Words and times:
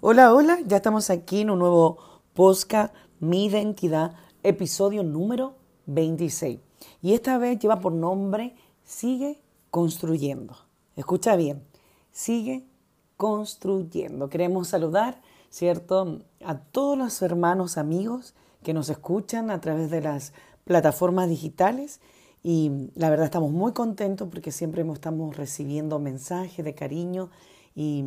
Hola, 0.00 0.32
hola, 0.32 0.60
ya 0.64 0.76
estamos 0.76 1.10
aquí 1.10 1.40
en 1.40 1.50
un 1.50 1.58
nuevo 1.58 1.98
Posca 2.34 2.92
Mi 3.18 3.46
Identidad, 3.46 4.14
episodio 4.44 5.02
número 5.02 5.56
26. 5.86 6.60
Y 7.02 7.12
esta 7.14 7.36
vez 7.38 7.58
lleva 7.58 7.80
por 7.80 7.92
nombre 7.92 8.54
Sigue 8.84 9.40
construyendo. 9.70 10.56
Escucha 10.94 11.34
bien, 11.34 11.64
sigue 12.12 12.64
construyendo. 13.16 14.28
Queremos 14.28 14.68
saludar, 14.68 15.20
¿cierto?, 15.50 16.20
a 16.44 16.58
todos 16.58 16.96
los 16.96 17.20
hermanos, 17.22 17.76
amigos 17.76 18.34
que 18.66 18.74
nos 18.74 18.88
escuchan 18.88 19.52
a 19.52 19.60
través 19.60 19.92
de 19.92 20.00
las 20.00 20.32
plataformas 20.64 21.28
digitales. 21.28 22.00
Y 22.42 22.90
la 22.96 23.10
verdad 23.10 23.26
estamos 23.26 23.52
muy 23.52 23.70
contentos 23.70 24.26
porque 24.28 24.50
siempre 24.50 24.84
estamos 24.92 25.36
recibiendo 25.36 26.00
mensajes 26.00 26.64
de 26.64 26.74
cariño 26.74 27.30
y, 27.76 28.04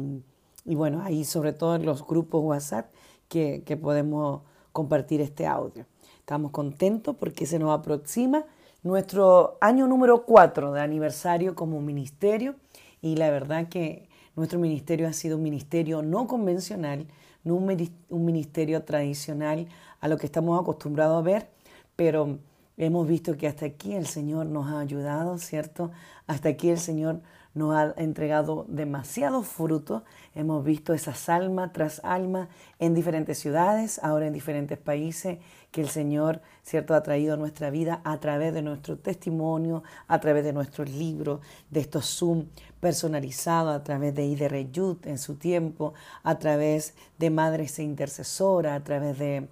y 0.66 0.76
bueno, 0.76 1.02
ahí 1.02 1.24
sobre 1.24 1.54
todo 1.54 1.78
en 1.78 1.86
los 1.86 2.06
grupos 2.06 2.44
WhatsApp 2.44 2.92
que, 3.30 3.64
que 3.66 3.78
podemos 3.78 4.42
compartir 4.74 5.22
este 5.22 5.48
audio. 5.48 5.86
Estamos 6.20 6.52
contentos 6.52 7.16
porque 7.16 7.46
se 7.46 7.58
nos 7.58 7.72
aproxima 7.72 8.44
nuestro 8.84 9.58
año 9.62 9.88
número 9.88 10.26
4 10.26 10.74
de 10.74 10.82
aniversario 10.82 11.56
como 11.56 11.80
ministerio 11.80 12.56
y 13.02 13.16
la 13.16 13.30
verdad 13.30 13.70
que 13.70 14.10
nuestro 14.36 14.60
ministerio 14.60 15.08
ha 15.08 15.14
sido 15.14 15.38
un 15.38 15.44
ministerio 15.44 16.02
no 16.02 16.28
convencional, 16.28 17.08
no 17.46 17.56
un 17.56 18.26
ministerio 18.26 18.84
tradicional 18.84 19.70
a 20.02 20.08
lo 20.08 20.18
que 20.18 20.26
estamos 20.26 20.60
acostumbrados 20.60 21.18
a 21.18 21.22
ver, 21.22 21.50
pero 21.96 22.40
hemos 22.78 23.08
visto 23.08 23.36
que 23.38 23.48
hasta 23.48 23.66
aquí 23.66 23.94
el 23.94 24.08
Señor 24.08 24.46
nos 24.46 24.68
ha 24.72 24.80
ayudado, 24.80 25.38
¿cierto? 25.38 25.92
Hasta 26.28 26.50
aquí 26.50 26.70
el 26.70 26.80
Señor 26.80 27.22
nos 27.54 27.76
ha 27.76 27.94
entregado 27.98 28.66
demasiados 28.70 29.48
frutos. 29.48 30.04
Hemos 30.36 30.64
visto 30.64 30.94
esas 30.94 31.28
almas 31.30 31.74
tras 31.74 32.00
alma 32.04 32.48
en 32.78 32.94
diferentes 32.94 33.38
ciudades, 33.40 34.00
ahora 34.04 34.28
en 34.28 34.34
diferentes 34.34 34.78
países, 34.78 35.40
que 35.72 35.82
el 35.82 35.90
Señor, 35.90 36.42
¿cierto?, 36.64 36.94
ha 36.96 37.04
traído 37.04 37.34
a 37.34 37.38
nuestra 37.38 37.70
vida 37.70 38.02
a 38.04 38.18
través 38.20 38.54
de 38.54 38.62
nuestro 38.62 38.98
testimonio, 38.98 39.84
a 40.08 40.20
través 40.20 40.44
de 40.44 40.54
nuestros 40.54 40.90
libros, 40.90 41.42
de 41.70 41.82
estos 41.82 42.06
Zoom 42.06 42.46
personalizados, 42.80 43.76
a 43.76 43.84
través 43.84 44.16
de 44.16 44.26
Iderreyut 44.26 45.06
en 45.06 45.18
su 45.18 45.36
tiempo, 45.36 45.94
a 46.24 46.40
través 46.40 46.94
de 47.18 47.30
Madres 47.30 47.78
e 47.80 47.84
Intercesoras, 47.84 48.80
a 48.80 48.84
través 48.84 49.20
de, 49.20 49.48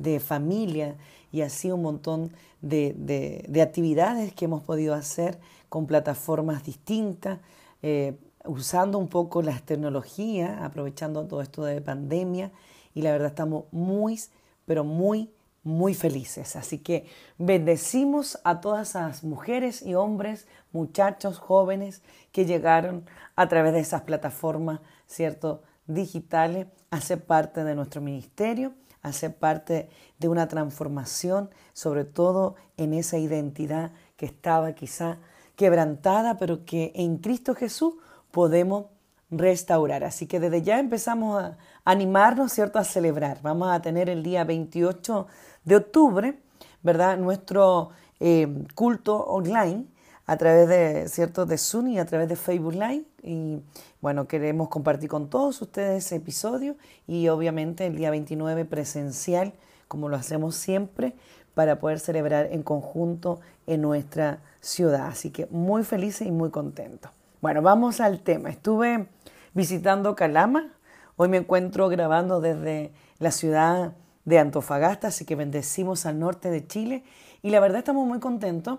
de 0.00 0.18
familia 0.18 0.96
y 1.30 1.42
así 1.42 1.70
un 1.70 1.82
montón 1.82 2.32
de, 2.60 2.94
de, 2.98 3.44
de 3.48 3.62
actividades 3.62 4.34
que 4.34 4.46
hemos 4.46 4.62
podido 4.62 4.94
hacer 4.94 5.38
con 5.68 5.86
plataformas 5.86 6.64
distintas, 6.64 7.38
eh, 7.82 8.16
usando 8.44 8.98
un 8.98 9.08
poco 9.08 9.42
las 9.42 9.62
tecnologías, 9.62 10.60
aprovechando 10.62 11.26
todo 11.26 11.42
esto 11.42 11.64
de 11.64 11.80
pandemia 11.80 12.50
y 12.94 13.02
la 13.02 13.12
verdad 13.12 13.28
estamos 13.28 13.64
muy, 13.70 14.18
pero 14.64 14.82
muy, 14.82 15.30
muy 15.62 15.94
felices. 15.94 16.56
Así 16.56 16.78
que 16.78 17.06
bendecimos 17.38 18.40
a 18.42 18.60
todas 18.60 18.90
esas 18.90 19.22
mujeres 19.22 19.82
y 19.82 19.94
hombres, 19.94 20.46
muchachos, 20.72 21.38
jóvenes 21.38 22.02
que 22.32 22.46
llegaron 22.46 23.04
a 23.36 23.48
través 23.48 23.74
de 23.74 23.80
esas 23.80 24.02
plataformas, 24.02 24.80
¿cierto? 25.06 25.62
Digitales 25.86 26.66
a 26.90 27.00
ser 27.00 27.24
parte 27.24 27.62
de 27.64 27.74
nuestro 27.74 28.00
ministerio, 28.00 28.72
a 29.02 29.12
ser 29.12 29.34
parte 29.34 29.88
de 30.18 30.28
una 30.28 30.48
transformación, 30.48 31.50
sobre 31.72 32.04
todo 32.04 32.56
en 32.76 32.92
esa 32.94 33.18
identidad 33.18 33.92
que 34.16 34.26
estaba 34.26 34.72
quizá 34.72 35.18
quebrantada, 35.56 36.36
pero 36.38 36.64
que 36.64 36.92
en 36.94 37.18
Cristo 37.18 37.54
Jesús 37.54 37.94
podemos 38.30 38.86
restaurar. 39.30 40.04
Así 40.04 40.26
que 40.26 40.40
desde 40.40 40.62
ya 40.62 40.78
empezamos 40.78 41.42
a 41.42 41.58
animarnos, 41.84 42.52
¿cierto?, 42.52 42.78
a 42.78 42.84
celebrar. 42.84 43.40
Vamos 43.42 43.70
a 43.70 43.80
tener 43.80 44.08
el 44.08 44.22
día 44.22 44.44
28 44.44 45.26
de 45.64 45.76
octubre, 45.76 46.38
¿verdad?, 46.82 47.16
nuestro 47.16 47.90
eh, 48.18 48.48
culto 48.74 49.16
online 49.16 49.86
a 50.30 50.36
través 50.36 50.68
de, 50.68 51.08
¿cierto?, 51.08 51.44
de 51.44 51.58
y 51.88 51.98
a 51.98 52.06
través 52.06 52.28
de 52.28 52.36
Facebook 52.36 52.74
Live. 52.74 53.02
Y 53.24 53.60
bueno, 54.00 54.28
queremos 54.28 54.68
compartir 54.68 55.10
con 55.10 55.28
todos 55.28 55.60
ustedes 55.60 56.06
ese 56.06 56.16
episodio 56.16 56.76
y 57.08 57.26
obviamente 57.26 57.84
el 57.84 57.96
día 57.96 58.12
29 58.12 58.64
presencial, 58.64 59.54
como 59.88 60.08
lo 60.08 60.14
hacemos 60.14 60.54
siempre, 60.54 61.16
para 61.54 61.80
poder 61.80 61.98
celebrar 61.98 62.46
en 62.52 62.62
conjunto 62.62 63.40
en 63.66 63.82
nuestra 63.82 64.38
ciudad. 64.60 65.08
Así 65.08 65.30
que 65.30 65.48
muy 65.50 65.82
felices 65.82 66.28
y 66.28 66.30
muy 66.30 66.50
contentos. 66.50 67.10
Bueno, 67.40 67.60
vamos 67.60 68.00
al 68.00 68.20
tema. 68.20 68.50
Estuve 68.50 69.08
visitando 69.52 70.14
Calama. 70.14 70.72
Hoy 71.16 71.28
me 71.28 71.38
encuentro 71.38 71.88
grabando 71.88 72.40
desde 72.40 72.92
la 73.18 73.32
ciudad 73.32 73.94
de 74.24 74.38
Antofagasta, 74.38 75.08
así 75.08 75.24
que 75.24 75.34
bendecimos 75.34 76.06
al 76.06 76.20
norte 76.20 76.50
de 76.50 76.64
Chile. 76.64 77.02
Y 77.42 77.50
la 77.50 77.58
verdad 77.58 77.78
estamos 77.78 78.06
muy 78.06 78.20
contentos 78.20 78.78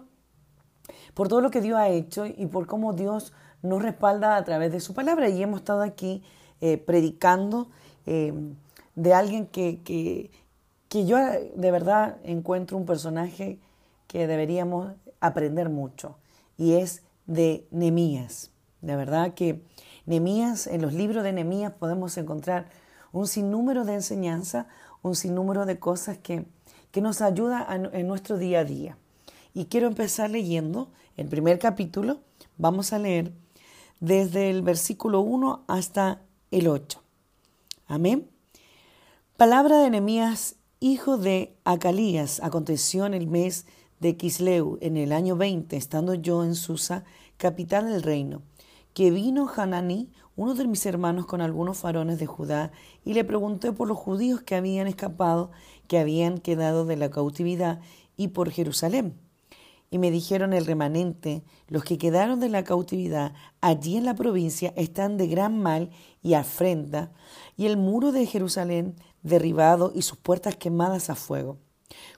por 1.14 1.28
todo 1.28 1.42
lo 1.42 1.52
que 1.52 1.62
Dios 1.62 1.78
ha 1.78 1.90
hecho 1.90 2.26
y 2.26 2.46
por 2.48 2.68
cómo 2.68 2.94
Dios 2.94 3.34
nos 3.62 3.82
respalda 3.82 4.36
a 4.36 4.44
través 4.44 4.72
de 4.72 4.80
su 4.80 4.94
palabra. 4.94 5.30
Y 5.30 5.42
hemos 5.42 5.62
estado 5.62 5.82
aquí 5.82 6.24
eh, 6.62 6.78
predicando 6.78 7.70
eh, 8.06 8.34
de 8.96 9.14
alguien 9.14 9.48
que, 9.48 9.82
que, 9.84 10.32
que 10.90 11.06
yo 11.06 11.18
de 11.18 11.72
verdad 11.72 12.18
encuentro 12.24 12.78
un 12.78 12.86
personaje 12.86 13.60
que 14.08 14.28
deberíamos 14.28 14.94
aprender 15.22 15.70
mucho 15.70 16.18
y 16.58 16.74
es 16.74 17.04
de 17.28 17.66
Nemías. 17.72 18.52
De 18.82 18.96
verdad 18.96 19.34
que 19.34 19.64
Nemías, 20.06 20.68
en 20.68 20.82
los 20.82 20.94
libros 20.94 21.24
de 21.24 21.32
Nemías 21.32 21.72
podemos 21.72 22.18
encontrar 22.18 22.68
un 23.12 23.28
sinnúmero 23.28 23.86
de 23.86 23.94
enseñanza, 23.94 24.68
un 25.02 25.16
sinnúmero 25.16 25.66
de 25.66 25.80
cosas 25.80 26.18
que, 26.18 26.46
que 26.92 27.02
nos 27.02 27.22
ayudan 27.22 27.90
en 27.94 28.08
nuestro 28.08 28.38
día 28.38 28.60
a 28.60 28.64
día. 28.66 28.98
Y 29.54 29.66
quiero 29.66 29.88
empezar 29.88 30.30
leyendo 30.30 30.92
el 31.18 31.28
primer 31.28 31.60
capítulo. 31.60 32.20
Vamos 32.58 32.94
a 32.94 33.00
leer 33.00 33.34
desde 34.00 34.50
el 34.50 34.62
versículo 34.62 35.22
1 35.22 35.66
hasta 35.68 36.22
el 36.52 36.68
8. 36.68 37.02
Amén. 37.88 38.30
Palabra 39.38 39.80
de 39.80 39.90
Nemías 39.90 40.56
hijo 40.84 41.20
de 41.20 41.56
Acalías, 41.64 42.42
aconteció 42.42 43.06
en 43.06 43.14
el 43.14 43.28
mes 43.28 43.68
de 44.00 44.18
Quisleu, 44.18 44.80
en 44.82 44.98
el 44.98 45.12
año 45.12 45.36
20, 45.36 45.78
estando 45.78 46.16
yo 46.16 46.44
en 46.44 46.56
Susa, 46.56 47.04
capital 47.38 47.88
del 47.88 48.02
reino, 48.02 48.42
que 48.96 49.12
vino 49.12 49.48
Hananí, 49.48 50.12
uno 50.36 50.56
de 50.56 50.66
mis 50.66 50.84
hermanos, 50.88 51.28
con 51.28 51.40
algunos 51.40 51.84
varones 51.84 52.18
de 52.18 52.26
Judá, 52.26 52.72
y 53.06 53.14
le 53.14 53.24
pregunté 53.24 53.72
por 53.72 53.88
los 53.88 53.98
judíos 53.98 54.42
que 54.42 54.56
habían 54.56 54.88
escapado, 54.88 55.52
que 55.88 56.00
habían 56.00 56.40
quedado 56.40 56.84
de 56.86 56.98
la 56.98 57.12
cautividad, 57.12 57.80
y 58.18 58.30
por 58.30 58.50
Jerusalén. 58.50 59.14
Y 59.94 60.00
me 60.00 60.10
dijeron 60.10 60.54
el 60.54 60.66
remanente, 60.66 61.44
los 61.68 61.84
que 61.84 61.98
quedaron 61.98 62.40
de 62.40 62.48
la 62.48 62.64
cautividad 62.64 63.34
allí 63.60 63.98
en 63.98 64.06
la 64.06 64.16
provincia 64.16 64.74
están 64.78 65.18
de 65.18 65.28
gran 65.28 65.62
mal 65.62 65.92
y 66.24 66.34
afrenta, 66.34 67.12
y 67.58 67.66
el 67.66 67.76
muro 67.76 68.14
de 68.14 68.26
Jerusalén 68.26 68.96
derribado 69.22 69.92
y 69.94 70.02
sus 70.04 70.18
puertas 70.18 70.56
quemadas 70.56 71.10
a 71.10 71.16
fuego. 71.16 71.58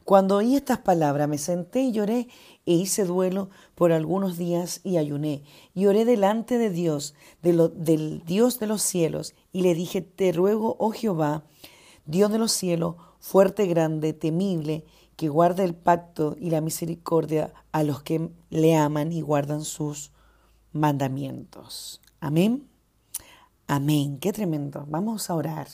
Cuando 0.04 0.36
oí 0.36 0.56
estas 0.56 0.78
palabras 0.78 1.28
me 1.28 1.40
senté 1.40 1.82
y 1.82 1.92
lloré 1.92 2.28
e 2.68 2.74
hice 2.74 3.06
duelo 3.06 3.50
por 3.74 3.92
algunos 3.92 4.38
días 4.38 4.82
y 4.84 4.98
ayuné 4.98 5.44
y 5.74 5.88
oré 5.88 6.06
delante 6.06 6.60
de 6.60 6.70
Dios, 6.70 7.16
del 7.42 8.22
Dios 8.24 8.60
de 8.60 8.68
los 8.68 8.84
cielos, 8.84 9.34
y 9.52 9.62
le 9.62 9.74
dije, 9.74 10.02
te 10.02 10.32
ruego, 10.32 10.76
oh 10.78 10.92
Jehová, 10.92 11.46
Dios 12.06 12.32
de 12.32 12.38
los 12.38 12.52
cielos, 12.52 12.96
fuerte, 13.20 13.66
grande, 13.66 14.14
temible, 14.14 14.86
que 15.16 15.30
guarda 15.30 15.64
el 15.64 15.76
pacto 15.76 16.36
y 16.40 16.50
la 16.50 16.62
misericordia 16.62 17.54
a 17.72 17.84
los 17.84 18.02
que 18.04 18.30
le 18.50 18.76
aman 18.76 19.12
y 19.12 19.22
guardan 19.22 19.64
sus 19.64 20.12
mandamientos. 20.72 22.02
Amén. 22.20 22.68
Amén. 23.68 24.20
Qué 24.20 24.34
tremendo. 24.34 24.86
Vamos 24.90 25.30
a 25.30 25.36
orar. 25.36 25.68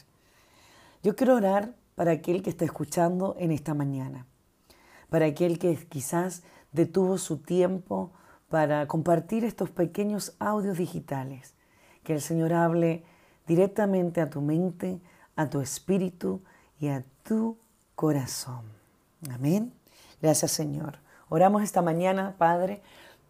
Yo 1.04 1.16
quiero 1.16 1.36
orar 1.36 1.76
para 1.96 2.12
aquel 2.12 2.42
que 2.42 2.50
está 2.50 2.66
escuchando 2.66 3.36
en 3.40 3.52
esta 3.52 3.74
mañana, 3.74 4.26
para 5.10 5.26
aquel 5.26 5.60
que 5.60 5.76
quizás 5.88 6.44
detuvo 6.72 7.18
su 7.18 7.38
tiempo 7.38 8.12
para 8.50 8.88
compartir 8.88 9.44
estos 9.44 9.70
pequeños 9.70 10.36
audios 10.40 10.78
digitales. 10.78 11.54
Que 12.04 12.14
el 12.14 12.22
Señor 12.22 12.54
hable 12.54 13.04
directamente 13.48 14.22
a 14.22 14.30
tu 14.30 14.42
mente, 14.42 15.02
a 15.36 15.50
tu 15.50 15.62
espíritu 15.62 16.42
y 16.80 16.88
a 16.88 17.04
tu 17.24 17.58
corazón. 17.96 18.79
Amén. 19.30 19.74
Gracias 20.22 20.52
Señor. 20.52 21.00
Oramos 21.30 21.64
esta 21.64 21.82
mañana, 21.82 22.36
Padre, 22.38 22.82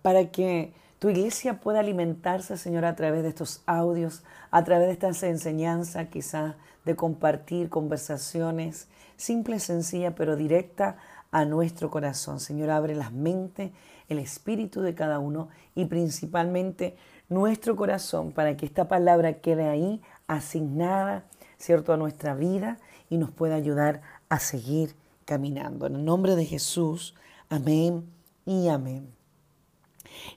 para 0.02 0.32
que 0.32 0.74
tu 1.00 1.10
iglesia 1.10 1.60
pueda 1.62 1.80
alimentarse, 1.80 2.58
Señor, 2.58 2.86
a 2.86 2.96
través 2.96 3.24
de 3.24 3.30
estos 3.30 3.62
audios, 3.66 4.24
a 4.52 4.64
través 4.64 4.88
de 4.88 4.94
estas 4.94 5.24
enseñanzas, 5.24 6.10
quizás 6.10 6.56
de 6.86 6.96
compartir 6.96 7.70
conversaciones, 7.70 8.88
simple, 9.16 9.60
sencilla, 9.60 10.16
pero 10.16 10.36
directa 10.36 10.98
a 11.32 11.46
nuestro 11.46 11.90
corazón. 11.90 12.40
Señor, 12.40 12.70
abre 12.70 12.96
las 12.96 13.12
mentes, 13.12 13.72
el 14.10 14.20
espíritu 14.20 14.82
de 14.82 14.96
cada 14.96 15.20
uno 15.20 15.50
y 15.76 15.86
principalmente 15.86 16.98
nuestro 17.30 17.76
corazón 17.76 18.32
para 18.32 18.58
que 18.58 18.66
esta 18.66 18.88
palabra 18.88 19.34
quede 19.34 19.70
ahí 19.70 20.02
asignada, 20.28 21.26
¿cierto?, 21.58 21.94
a 21.94 21.98
nuestra 21.98 22.34
vida 22.34 22.78
y 23.10 23.18
nos 23.18 23.32
pueda 23.32 23.56
ayudar 23.56 24.02
a 24.30 24.40
seguir 24.40 24.96
caminando. 25.30 25.86
En 25.86 25.96
el 25.96 26.04
nombre 26.04 26.36
de 26.36 26.44
Jesús, 26.44 27.14
amén 27.50 28.04
y 28.48 28.68
amén. 28.68 29.14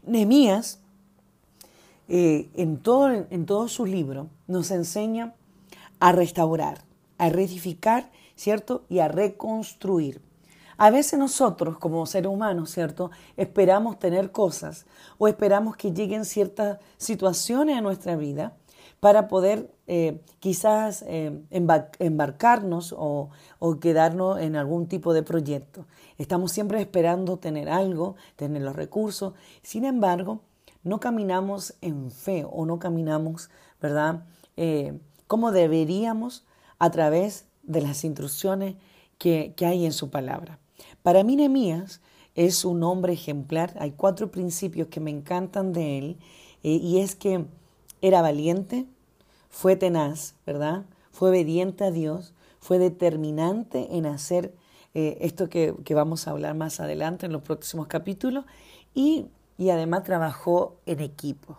Nehemías, 0.03 0.81
eh, 2.09 2.51
en, 2.53 2.77
todo, 2.77 3.09
en 3.09 3.47
todo 3.47 3.69
su 3.69 3.87
libro, 3.87 4.29
nos 4.47 4.71
enseña 4.71 5.33
a 5.99 6.13
restaurar, 6.13 6.83
a 7.17 7.31
reedificar, 7.31 8.11
¿cierto? 8.37 8.85
Y 8.91 8.99
a 8.99 9.09
reconstruir. 9.09 10.21
A 10.77 10.91
veces 10.91 11.19
nosotros, 11.19 11.79
como 11.79 12.05
seres 12.05 12.31
humanos, 12.31 12.71
¿cierto? 12.71 13.11
Esperamos 13.39 13.99
tener 13.99 14.31
cosas 14.31 14.85
o 15.17 15.27
esperamos 15.27 15.75
que 15.77 15.93
lleguen 15.93 16.27
ciertas 16.27 16.81
situaciones 16.99 17.79
a 17.79 17.81
nuestra 17.81 18.15
vida 18.17 18.59
para 19.03 19.27
poder 19.27 19.75
eh, 19.89 20.21
quizás 20.39 21.05
eh, 21.09 21.43
embarcarnos 21.51 22.95
o, 22.97 23.31
quedarnos 23.81 24.39
en 24.39 24.55
algún 24.55 24.87
tipo 24.87 25.13
de 25.13 25.25
proyecto. 25.25 25.87
Estamos 26.19 26.53
siempre 26.53 26.81
esperando 26.81 27.37
tener 27.37 27.69
algo, 27.69 28.15
tener 28.37 28.63
los 28.63 28.77
recursos. 28.77 29.35
Sin 29.61 29.85
embargo, 29.85 30.43
no 30.85 31.01
caminamos 31.01 31.75
en 31.81 32.13
fe 32.13 32.47
o 32.49 32.65
no 32.65 32.79
caminamos, 32.79 33.51
¿verdad? 33.81 34.23
Eh, 34.57 35.01
como 35.27 35.51
deberíamos 35.51 36.47
a 36.79 36.93
través 36.93 37.47
de 37.65 37.81
las 37.81 38.05
instrucciones 38.05 38.77
que, 39.19 39.53
que 39.57 39.67
hay 39.67 39.85
en 39.85 39.93
su 39.93 40.11
palabra. 40.11 40.61
Para 41.03 41.25
mí, 41.25 41.35
Nehemías 41.35 42.03
es 42.37 42.65
un 42.65 42.85
hombre 42.85 43.15
ejemplar. 43.15 43.75
Hay 43.81 43.91
cuatro 43.91 44.31
principios 44.31 44.87
que 44.87 45.01
me 45.01 45.11
encantan 45.11 45.73
de 45.73 45.99
él 45.99 46.19
y 46.63 46.99
es 46.99 47.17
que 47.17 47.47
era 48.03 48.21
valiente, 48.21 48.87
fue 49.53 49.77
tenaz, 49.77 50.35
¿verdad? 50.45 50.87
Fue 51.13 51.29
obediente 51.29 51.85
a 51.85 51.91
Dios, 51.91 52.33
fue 52.59 52.79
determinante 52.79 53.97
en 53.97 54.07
hacer 54.07 54.55
eh, 54.95 55.19
esto 55.21 55.49
que, 55.49 55.75
vamos 55.95 56.27
a 56.27 56.33
hablar 56.33 56.55
más 56.55 56.81
adelante 56.81 57.27
en 57.27 57.33
los 57.33 57.43
próximos 57.43 57.87
capítulos 57.87 58.45
y, 58.95 59.29
además 59.71 60.03
trabajó 60.03 60.79
en 60.87 60.99
equipo. 61.01 61.59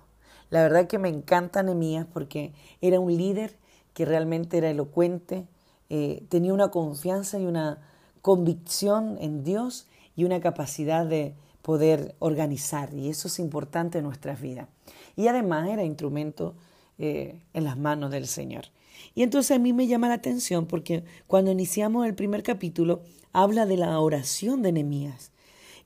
La 0.49 0.61
verdad 0.61 0.87
que 0.87 0.99
me 0.99 1.07
encanta 1.07 1.63
Nehemías 1.63 2.05
porque 2.11 2.51
era 2.81 2.99
un 2.99 3.15
líder 3.15 3.57
que 3.93 4.05
realmente 4.05 4.57
era 4.57 4.69
elocuente, 4.69 5.47
eh, 5.89 6.25
tenía 6.27 6.53
una 6.53 6.69
confianza 6.69 7.39
y 7.39 7.45
una 7.45 7.79
convicción 8.21 9.17
en 9.21 9.43
Dios 9.43 9.87
y 10.15 10.25
una 10.25 10.41
capacidad 10.41 11.05
de 11.05 11.35
poder 11.61 12.15
organizar 12.19 12.93
y 12.93 13.09
eso 13.09 13.27
es 13.27 13.39
importante 13.39 13.99
en 13.99 14.03
nuestras 14.03 14.41
vidas. 14.41 14.67
Y 15.15 15.27
además 15.27 15.69
era 15.69 15.83
instrumento 15.83 16.55
eh, 17.05 17.35
en 17.53 17.65
las 17.65 17.77
manos 17.77 18.11
del 18.11 18.27
Señor. 18.27 18.67
Y 19.13 19.23
entonces 19.23 19.51
a 19.51 19.59
mí 19.59 19.73
me 19.73 19.87
llama 19.87 20.07
la 20.07 20.13
atención 20.13 20.67
porque 20.67 21.03
cuando 21.27 21.51
iniciamos 21.51 22.07
el 22.07 22.15
primer 22.15 22.43
capítulo 22.43 23.01
habla 23.33 23.65
de 23.65 23.75
la 23.75 23.99
oración 23.99 24.61
de 24.61 24.71
Nehemías. 24.71 25.33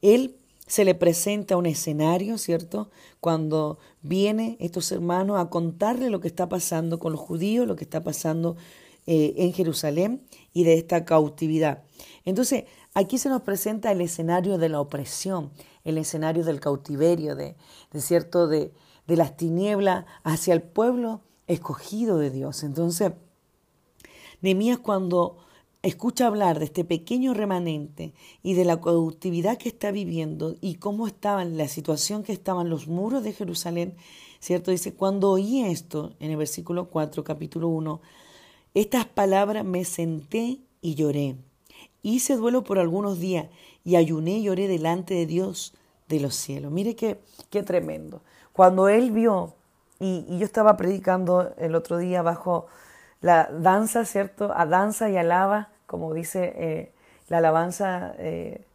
Él 0.04 0.36
se 0.68 0.86
le 0.86 0.94
presenta 0.94 1.58
un 1.58 1.66
escenario, 1.66 2.38
¿cierto? 2.38 2.92
Cuando 3.20 3.80
viene 4.04 4.58
estos 4.60 4.92
hermanos 4.92 5.40
a 5.40 5.50
contarle 5.50 6.12
lo 6.12 6.20
que 6.20 6.28
está 6.28 6.50
pasando 6.50 7.00
con 7.00 7.14
los 7.14 7.22
judíos, 7.22 7.66
lo 7.66 7.76
que 7.76 7.86
está 7.86 8.04
pasando 8.04 8.56
eh, 9.08 9.34
en 9.38 9.54
Jerusalén 9.54 10.22
y 10.54 10.66
de 10.66 10.76
esta 10.76 11.04
cautividad. 11.04 11.82
Entonces, 12.26 12.66
aquí 12.94 13.18
se 13.18 13.30
nos 13.30 13.42
presenta 13.42 13.92
el 13.92 14.02
escenario 14.02 14.60
de 14.60 14.70
la 14.70 14.80
opresión, 14.80 15.50
el 15.84 15.98
escenario 15.98 16.44
del 16.44 16.60
cautiverio, 16.60 17.36
de 17.36 17.56
cierto, 17.96 18.48
de, 18.48 18.72
de 19.08 19.16
las 19.16 19.38
tinieblas 19.38 20.06
hacia 20.24 20.54
el 20.54 20.62
pueblo 20.62 21.22
escogido 21.48 22.18
de 22.18 22.30
Dios. 22.30 22.64
Entonces, 22.64 23.14
Nehemías 24.42 24.78
cuando 24.78 25.38
escucha 25.82 26.28
hablar 26.28 26.60
de 26.60 26.66
este 26.66 26.84
pequeño 26.84 27.34
remanente 27.34 28.14
y 28.44 28.54
de 28.54 28.66
la 28.66 28.80
cautividad 28.80 29.58
que 29.58 29.70
está 29.70 29.92
viviendo 29.92 30.56
y 30.62 30.76
cómo 30.76 31.08
estaban, 31.08 31.58
la 31.58 31.68
situación 31.68 32.24
que 32.24 32.34
estaban 32.34 32.70
los 32.70 32.88
muros 32.88 33.24
de 33.24 33.34
Jerusalén, 33.34 33.96
¿cierto? 34.40 34.72
Dice, 34.72 34.94
cuando 34.94 35.32
oí 35.32 35.62
esto, 35.62 36.14
en 36.20 36.32
el 36.32 36.38
versículo 36.38 36.90
4, 36.90 37.24
capítulo 37.24 37.68
1, 37.70 38.02
estas 38.74 39.06
palabras 39.06 39.66
me 39.66 39.86
senté 39.86 40.60
y 40.82 40.96
lloré. 40.96 41.36
Hice 42.04 42.36
duelo 42.36 42.64
por 42.64 42.80
algunos 42.80 43.20
días 43.20 43.48
y 43.84 43.96
ayuné 43.96 44.38
y 44.40 44.44
lloré 44.44 44.68
delante 44.68 45.14
de 45.14 45.26
Dios 45.26 45.74
de 46.08 46.20
los 46.20 46.36
cielos. 46.36 46.72
Mire 46.72 46.96
qué, 46.96 47.20
qué 47.50 47.64
tremendo. 47.64 48.22
Cuando 48.58 48.90
él 48.90 49.12
vio, 49.12 49.54
y, 50.00 50.40
yo 50.40 50.44
estaba 50.44 50.78
predicando 50.78 51.54
el 51.60 51.76
otro 51.76 52.00
día 52.00 52.24
bajo 52.24 52.66
la 53.22 53.48
danza, 53.52 54.04
¿cierto? 54.04 54.52
A 54.52 54.66
danza 54.66 55.12
y 55.12 55.18
alaba, 55.18 55.70
como 55.86 56.12
dice 56.16 56.54
eh, 56.56 56.92
la 57.30 57.38
alabanza 57.38 58.16
eh, 58.18 58.66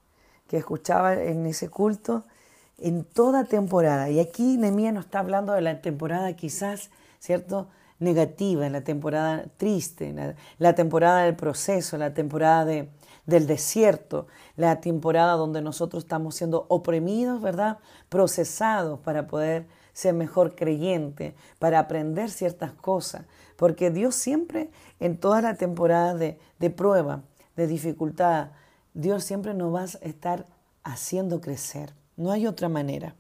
que 0.47 0.57
escuchaba 0.57 1.15
en 1.15 1.47
ese 1.47 1.69
culto, 1.69 2.23
en 2.79 3.03
toda 3.03 3.43
temporada. 3.43 4.09
Y 4.09 4.21
aquí 4.21 4.57
Nemía 4.57 4.93
nos 4.93 5.07
está 5.07 5.19
hablando 5.19 5.53
de 5.53 5.63
la 5.63 5.81
temporada 5.81 6.33
quizás, 6.35 6.91
¿cierto? 7.19 7.67
Negativa, 7.99 8.69
la 8.69 8.83
temporada 8.83 9.47
triste, 9.57 10.15
la, 10.59 10.75
temporada 10.77 11.25
del 11.25 11.35
proceso, 11.35 11.99
la 11.99 12.15
temporada 12.15 12.65
de, 12.65 12.89
del 13.27 13.47
desierto, 13.47 14.27
la 14.57 14.81
temporada 14.81 15.35
donde 15.35 15.63
nosotros 15.63 16.05
estamos 16.05 16.35
siendo 16.35 16.67
oprimidos, 16.69 17.41
¿verdad? 17.41 17.79
Procesados 18.09 18.99
para 19.01 19.27
poder 19.27 19.67
ser 19.93 20.15
mejor 20.15 20.55
creyente, 20.57 21.35
para 21.59 21.79
aprender 21.79 22.31
ciertas 22.31 22.73
cosas, 22.73 23.27
porque 23.57 23.91
Dios 23.91 24.15
siempre, 24.15 24.71
en 24.99 25.19
toda 25.19 25.43
la 25.43 25.57
temporada 25.57 26.15
de, 26.15 26.39
de 26.59 26.71
prueba, 26.71 27.23
de 27.57 27.67
dificultad, 27.67 28.51
Dios 28.95 29.25
siempre 29.25 29.55
nos 29.55 29.75
va 29.75 29.83
a 29.83 30.07
estar 30.07 30.47
haciendo 30.83 31.41
crecer. 31.41 31.95
No 32.17 32.33
hay 32.33 32.47
otra 32.47 32.69
manera. 32.69 33.15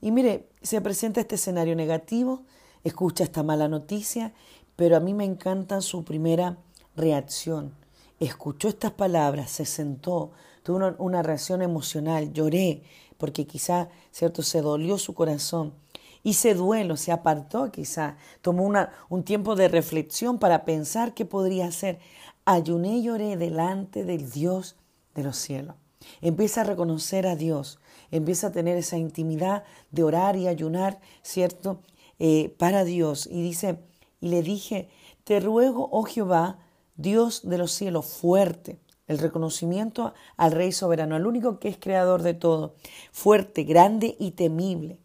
Y 0.00 0.10
mire, 0.10 0.48
se 0.62 0.80
presenta 0.80 1.20
este 1.20 1.34
escenario 1.34 1.76
negativo, 1.76 2.42
escucha 2.82 3.24
esta 3.24 3.42
mala 3.42 3.68
noticia, 3.68 4.32
pero 4.76 4.96
a 4.96 5.00
mí 5.00 5.14
me 5.14 5.24
encanta 5.24 5.80
su 5.80 6.04
primera 6.04 6.56
reacción 6.96 7.83
escuchó 8.26 8.68
estas 8.68 8.92
palabras, 8.92 9.50
se 9.50 9.64
sentó, 9.64 10.32
tuvo 10.62 10.94
una, 10.98 11.22
reacción 11.22 11.62
emocional, 11.62 12.32
lloré, 12.32 12.82
porque 13.18 13.46
quizá, 13.46 13.88
¿cierto?, 14.10 14.42
se 14.42 14.60
dolió 14.60 14.98
su 14.98 15.14
corazón. 15.14 15.74
Hice 16.22 16.54
duelo, 16.54 16.96
se 16.96 17.12
apartó 17.12 17.70
quizá, 17.70 18.16
tomó 18.40 18.72
un 19.08 19.22
tiempo 19.24 19.56
de 19.56 19.68
reflexión 19.68 20.38
para 20.38 20.64
pensar 20.64 21.12
qué 21.12 21.24
podría 21.24 21.66
hacer. 21.66 21.98
Ayuné 22.46 22.96
y 22.96 23.02
lloré 23.02 23.36
delante 23.36 24.04
del 24.04 24.30
Dios 24.30 24.76
de 25.14 25.22
los 25.22 25.36
cielos. 25.36 25.76
Empieza 26.20 26.62
a 26.62 26.64
reconocer 26.64 27.26
a 27.26 27.36
Dios, 27.36 27.78
empieza 28.10 28.48
a 28.48 28.52
tener 28.52 28.76
esa 28.76 28.96
intimidad 28.96 29.64
de 29.90 30.02
orar 30.02 30.36
y 30.36 30.48
ayunar, 30.48 31.00
¿cierto?, 31.22 31.80
eh, 32.18 32.54
para 32.58 32.84
Dios. 32.84 33.28
Y 33.30 33.42
dice, 33.42 33.78
y 34.20 34.28
le 34.28 34.42
dije, 34.42 34.88
te 35.24 35.40
ruego, 35.40 35.88
oh 35.90 36.04
Jehová, 36.04 36.58
Dios 36.96 37.48
de 37.48 37.58
los 37.58 37.72
cielos 37.72 38.06
fuerte, 38.06 38.78
el 39.06 39.18
reconocimiento 39.18 40.14
al 40.36 40.52
Rey 40.52 40.72
soberano, 40.72 41.16
al 41.16 41.26
único 41.26 41.58
que 41.58 41.68
es 41.68 41.76
creador 41.76 42.22
de 42.22 42.34
todo, 42.34 42.74
fuerte, 43.12 43.64
grande 43.64 44.16
y 44.18 44.32
temible, 44.32 44.98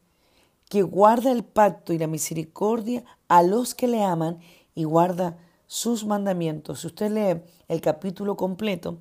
que 0.69 0.83
guarda 0.83 1.31
el 1.31 1.43
pacto 1.43 1.93
y 1.93 1.97
la 1.97 2.07
misericordia 2.07 3.03
a 3.27 3.41
los 3.43 3.73
que 3.73 3.87
le 3.87 4.03
aman 4.03 4.39
y 4.75 4.83
guarda 4.83 5.37
sus 5.65 6.05
mandamientos. 6.05 6.81
Si 6.81 6.87
usted 6.87 7.11
lee 7.11 7.41
el 7.67 7.81
capítulo 7.81 8.37
completo, 8.37 8.99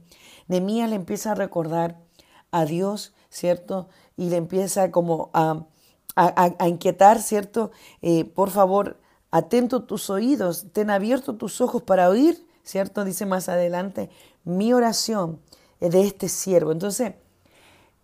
Nehemías 0.48 0.88
le 0.88 0.96
empieza 0.96 1.32
a 1.32 1.34
recordar 1.34 1.98
a 2.50 2.64
Dios, 2.64 3.12
¿cierto? 3.28 3.88
Y 4.16 4.30
le 4.30 4.36
empieza 4.36 4.90
como 4.90 5.30
a, 5.34 5.66
a, 6.16 6.68
inquietar, 6.68 7.20
¿cierto? 7.20 7.70
Eh, 8.02 8.24
por 8.24 8.50
favor, 8.50 8.98
atento 9.30 9.84
tus 9.84 10.10
oídos, 10.10 10.66
ten 10.72 10.90
abiertos 10.90 11.36
tus 11.38 11.60
ojos 11.60 11.82
para 11.82 12.08
oír 12.08 12.47
¿cierto? 12.68 13.04
Dice 13.04 13.24
más 13.24 13.48
adelante, 13.48 14.10
mi 14.44 14.74
oración 14.74 15.40
es 15.80 15.90
de 15.90 16.02
este 16.06 16.28
siervo. 16.28 16.70
Entonces, 16.70 17.14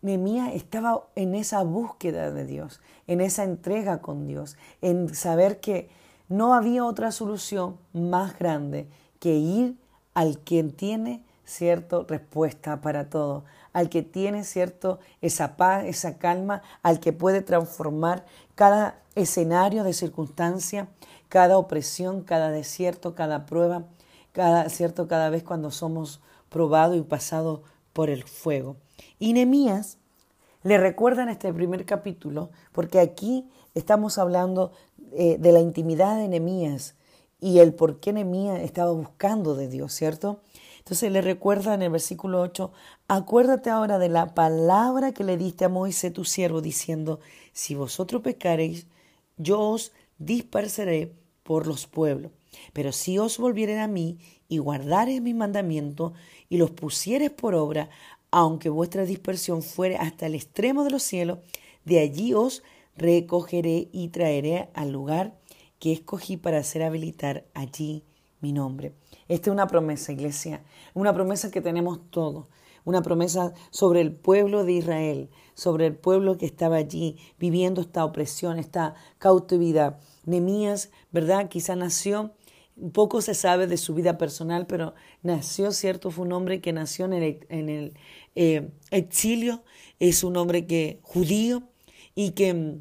Nehemías 0.01 0.55
estaba 0.55 1.05
en 1.15 1.35
esa 1.35 1.63
búsqueda 1.63 2.31
de 2.31 2.47
Dios, 2.47 2.81
en 3.07 3.21
esa 3.21 3.45
entrega 3.45 4.01
con 4.01 4.27
Dios, 4.27 4.57
en 4.81 5.15
saber 5.15 5.61
que 5.61 5.91
no 6.31 6.55
había 6.55 6.87
otra 6.87 7.13
solución 7.13 7.77
más 7.93 8.39
grande 8.39 8.89
que 9.21 9.35
ir 9.35 9.77
al 10.15 10.39
quien 10.39 10.73
tiene 10.73 11.23
cierto, 11.45 12.07
respuesta 12.09 12.81
para 12.81 13.11
todo, 13.11 13.45
al 13.75 13.91
que 13.91 14.03
tiene, 14.03 14.45
cierto, 14.45 14.99
esa 15.21 15.59
paz, 15.59 15.85
esa 15.85 16.17
calma, 16.17 16.63
al 16.83 17.01
que 17.01 17.13
puede 17.13 17.43
transformar 17.43 18.25
cada 18.55 18.99
escenario 19.15 19.85
de 19.85 19.93
circunstancia, 19.93 20.89
cada 21.29 21.59
opresión, 21.59 22.23
cada 22.23 22.51
desierto, 22.51 23.15
cada 23.15 23.45
prueba, 23.45 23.85
cada, 24.35 24.69
cierto, 24.69 25.07
cada 25.07 25.31
vez 25.31 25.45
cuando 25.45 25.71
somos 25.71 26.21
probados 26.51 26.97
y 26.99 27.03
pasados 27.03 27.61
por 27.93 28.11
el 28.11 28.25
fuego. 28.25 28.77
Y 29.19 29.33
Nehemías 29.33 29.97
le 30.65 30.77
recuerda 30.77 31.23
en 31.23 31.29
este 31.29 31.53
primer 31.53 31.87
capítulo, 31.87 32.51
porque 32.73 32.99
aquí 32.99 33.49
estamos 33.75 34.19
hablando 34.19 34.73
eh, 35.13 35.37
de 35.39 35.53
la 35.53 35.61
intimidad 35.61 36.17
de 36.17 36.29
Nehemías 36.29 36.97
y 37.41 37.61
el 37.61 37.75
por 37.75 38.01
qué 38.01 38.13
Nehemías 38.13 38.61
estaba 38.61 38.91
buscando 38.91 39.55
de 39.55 39.69
Dios, 39.69 39.93
¿cierto? 39.93 40.41
Entonces 40.79 41.13
le 41.13 41.23
recuerda 41.23 41.73
en 41.75 41.83
el 41.83 41.91
versículo 41.91 42.41
8, 42.41 42.73
acuérdate 43.07 43.71
ahora 43.71 43.99
de 43.99 44.09
la 44.09 44.35
palabra 44.35 45.13
que 45.13 45.23
le 45.23 45.37
diste 45.37 45.65
a 45.65 45.69
Moisés 45.69 46.13
tu 46.13 46.25
siervo, 46.25 46.61
diciendo, 46.61 47.21
si 47.53 47.75
vosotros 47.75 48.21
pecareis, 48.21 48.87
yo 49.37 49.61
os 49.61 49.93
dispersaré 50.19 51.15
por 51.45 51.67
los 51.67 51.87
pueblos. 51.87 52.33
Pero 52.73 52.93
si 52.93 53.19
os 53.19 53.39
volvieren 53.39 53.79
a 53.79 53.89
mí 53.89 54.19
y 54.49 54.59
guardareis 54.59 55.23
mis 55.23 55.35
mandamientos 55.35 56.13
y 56.49 56.57
los 56.57 56.71
pusieres 56.71 57.31
por 57.31 57.55
obra, 57.55 57.91
aunque 58.31 58.69
vuestra 58.69 59.05
dispersión 59.05 59.63
fuere 59.63 59.97
hasta 59.97 60.27
el 60.27 60.35
extremo 60.35 60.85
de 60.85 60.91
los 60.91 61.03
cielos, 61.03 61.39
de 61.85 62.01
allí 62.01 62.35
os 62.35 62.63
recogeré 62.97 63.89
y 63.93 64.09
traeré 64.09 64.71
al 64.75 64.91
lugar 64.91 65.39
que 65.79 65.93
escogí 65.93 66.37
para 66.37 66.59
hacer 66.59 66.83
habilitar 66.83 67.45
allí 67.55 68.05
mi 68.41 68.53
nombre. 68.53 68.95
Esta 69.29 69.51
es 69.51 69.53
una 69.53 69.67
promesa, 69.67 70.13
iglesia, 70.13 70.65
una 70.95 71.15
promesa 71.15 71.51
que 71.51 71.61
tenemos 71.61 72.01
todos, 72.11 72.47
una 72.85 73.03
promesa 73.03 73.55
sobre 73.71 74.01
el 74.01 74.13
pueblo 74.13 74.65
de 74.65 74.73
Israel, 74.73 75.31
sobre 75.55 75.87
el 75.87 75.97
pueblo 75.97 76.37
que 76.37 76.47
estaba 76.47 76.77
allí 76.77 77.17
viviendo 77.39 77.81
esta 77.81 78.05
opresión, 78.05 78.59
esta 78.59 78.95
cautividad. 79.19 79.99
Nemías, 80.25 80.91
¿verdad? 81.11 81.49
Quizá 81.49 81.77
nació, 81.77 82.33
poco 82.93 83.21
se 83.21 83.35
sabe 83.35 83.67
de 83.67 83.77
su 83.77 83.95
vida 83.95 84.19
personal, 84.19 84.67
pero 84.67 84.95
nació, 85.23 85.73
¿cierto? 85.73 86.11
Fue 86.11 86.25
un 86.27 86.33
hombre 86.33 86.61
que 86.61 86.73
nació 86.73 87.07
en 87.07 87.13
el, 87.13 87.47
en 87.49 87.69
el 87.69 87.95
eh, 88.35 88.71
exilio, 88.91 89.63
es 90.01 90.25
un 90.25 90.37
hombre 90.37 90.67
que 90.67 90.99
judío 91.03 91.63
y 92.15 92.31
que 92.31 92.81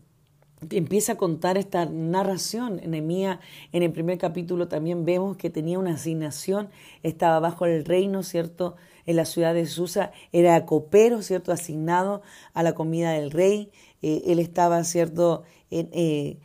empieza 0.69 1.13
a 1.13 1.17
contar 1.17 1.57
esta 1.57 1.85
narración. 1.85 2.79
En 2.81 2.93
en 2.93 3.83
el 3.83 3.91
primer 3.91 4.17
capítulo 4.17 4.67
también 4.67 5.05
vemos 5.05 5.37
que 5.37 5.49
tenía 5.49 5.79
una 5.79 5.93
asignación, 5.93 6.69
estaba 7.03 7.39
bajo 7.39 7.65
el 7.65 7.85
reino, 7.85 8.23
¿cierto? 8.23 8.75
En 9.05 9.17
la 9.17 9.25
ciudad 9.25 9.53
de 9.53 9.65
Susa, 9.65 10.11
era 10.31 10.65
copero, 10.65 11.21
¿cierto? 11.21 11.51
Asignado 11.51 12.21
a 12.53 12.63
la 12.63 12.73
comida 12.73 13.11
del 13.11 13.31
rey. 13.31 13.69
Eh, 14.01 14.23
él 14.27 14.39
estaba, 14.39 14.83
¿cierto? 14.83 15.43
Eh, 15.79 16.37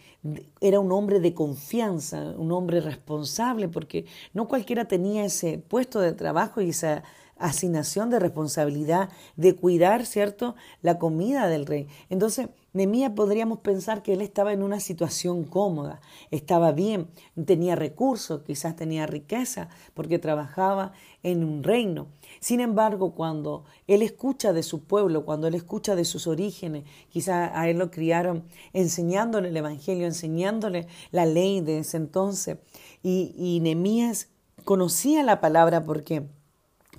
era 0.60 0.80
un 0.80 0.90
hombre 0.90 1.20
de 1.20 1.34
confianza, 1.34 2.34
un 2.36 2.50
hombre 2.52 2.80
responsable, 2.80 3.68
porque 3.68 4.06
no 4.34 4.48
cualquiera 4.48 4.86
tenía 4.86 5.24
ese 5.24 5.58
puesto 5.58 6.00
de 6.00 6.12
trabajo 6.12 6.60
y 6.60 6.70
esa 6.70 7.04
asignación 7.38 8.10
de 8.10 8.18
responsabilidad 8.18 9.10
de 9.36 9.54
cuidar, 9.54 10.06
¿cierto?, 10.06 10.56
la 10.82 10.98
comida 10.98 11.46
del 11.46 11.66
rey. 11.66 11.86
Entonces, 12.10 12.48
Nemías 12.74 13.12
podríamos 13.12 13.60
pensar 13.60 14.02
que 14.02 14.12
él 14.12 14.20
estaba 14.20 14.52
en 14.52 14.62
una 14.62 14.78
situación 14.78 15.44
cómoda, 15.44 16.00
estaba 16.30 16.72
bien, 16.72 17.08
tenía 17.46 17.76
recursos, 17.76 18.42
quizás 18.46 18.76
tenía 18.76 19.06
riqueza, 19.06 19.68
porque 19.94 20.18
trabajaba 20.18 20.92
en 21.22 21.44
un 21.44 21.62
reino. 21.62 22.08
Sin 22.40 22.60
embargo, 22.60 23.14
cuando 23.14 23.64
él 23.86 24.02
escucha 24.02 24.52
de 24.52 24.62
su 24.62 24.84
pueblo, 24.84 25.24
cuando 25.24 25.46
él 25.46 25.54
escucha 25.54 25.96
de 25.96 26.04
sus 26.04 26.26
orígenes, 26.26 26.84
quizás 27.08 27.50
a 27.54 27.68
él 27.68 27.78
lo 27.78 27.90
criaron 27.90 28.44
enseñándole 28.74 29.48
el 29.48 29.56
Evangelio, 29.56 30.06
enseñándole 30.06 30.86
la 31.10 31.24
ley 31.24 31.62
de 31.62 31.78
ese 31.78 31.96
entonces, 31.96 32.58
y, 33.02 33.34
y 33.36 33.60
Nemías 33.60 34.28
conocía 34.64 35.22
la 35.22 35.40
palabra 35.40 35.84
porque 35.84 36.28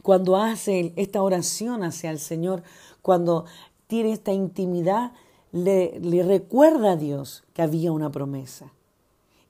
cuando 0.02 0.38
hace 0.38 0.94
esta 0.96 1.22
oración 1.22 1.84
hacia 1.84 2.10
el 2.10 2.20
Señor, 2.20 2.64
cuando 3.02 3.46
tiene 3.88 4.12
esta 4.12 4.32
intimidad, 4.32 5.14
le, 5.52 6.24
recuerda 6.24 6.92
a 6.92 6.96
Dios 6.96 7.44
que 7.54 7.62
había 7.62 7.92
una 7.92 8.12
promesa. 8.12 8.74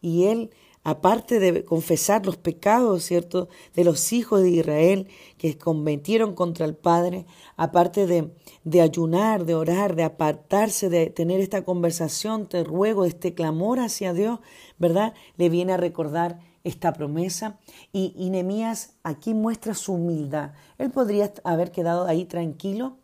Y 0.02 0.26
él, 0.26 0.52
aparte 0.84 1.40
de 1.40 1.66
confesar 1.66 2.26
los 2.26 2.38
pecados, 2.38 3.04
¿cierto?, 3.04 3.50
de 3.76 3.84
los 3.84 4.14
hijos 4.14 4.42
de 4.42 4.50
Israel 4.50 5.08
que 5.38 5.58
cometieron 5.58 6.36
contra 6.36 6.66
el 6.66 6.76
Padre, 6.76 7.26
aparte 7.58 8.08
de, 8.08 8.32
de 8.64 8.82
ayunar, 8.82 9.46
de 9.46 9.56
orar, 9.56 9.96
de 9.96 10.04
apartarse, 10.04 10.90
de 10.90 11.08
tener 11.08 11.42
esta 11.42 11.64
conversación, 11.64 12.48
te 12.48 12.64
ruego, 12.64 13.06
este 13.06 13.34
clamor 13.34 13.80
hacia 13.80 14.14
Dios, 14.14 14.40
¿verdad? 14.78 15.14
Le 15.38 15.50
viene 15.50 15.74
a 15.74 15.78
recordar 15.78 16.40
esta 16.64 16.94
promesa 16.94 17.58
y, 17.94 18.14
y 18.18 18.30
Nemías 18.30 18.94
aquí 19.04 19.34
muestra 19.34 19.74
su 19.74 19.94
humildad. 19.94 20.52
Él 20.78 20.92
podría 20.92 21.34
haber 21.44 21.72
quedado 21.72 22.06
ahí 22.06 22.26
tranquilo 22.26 22.98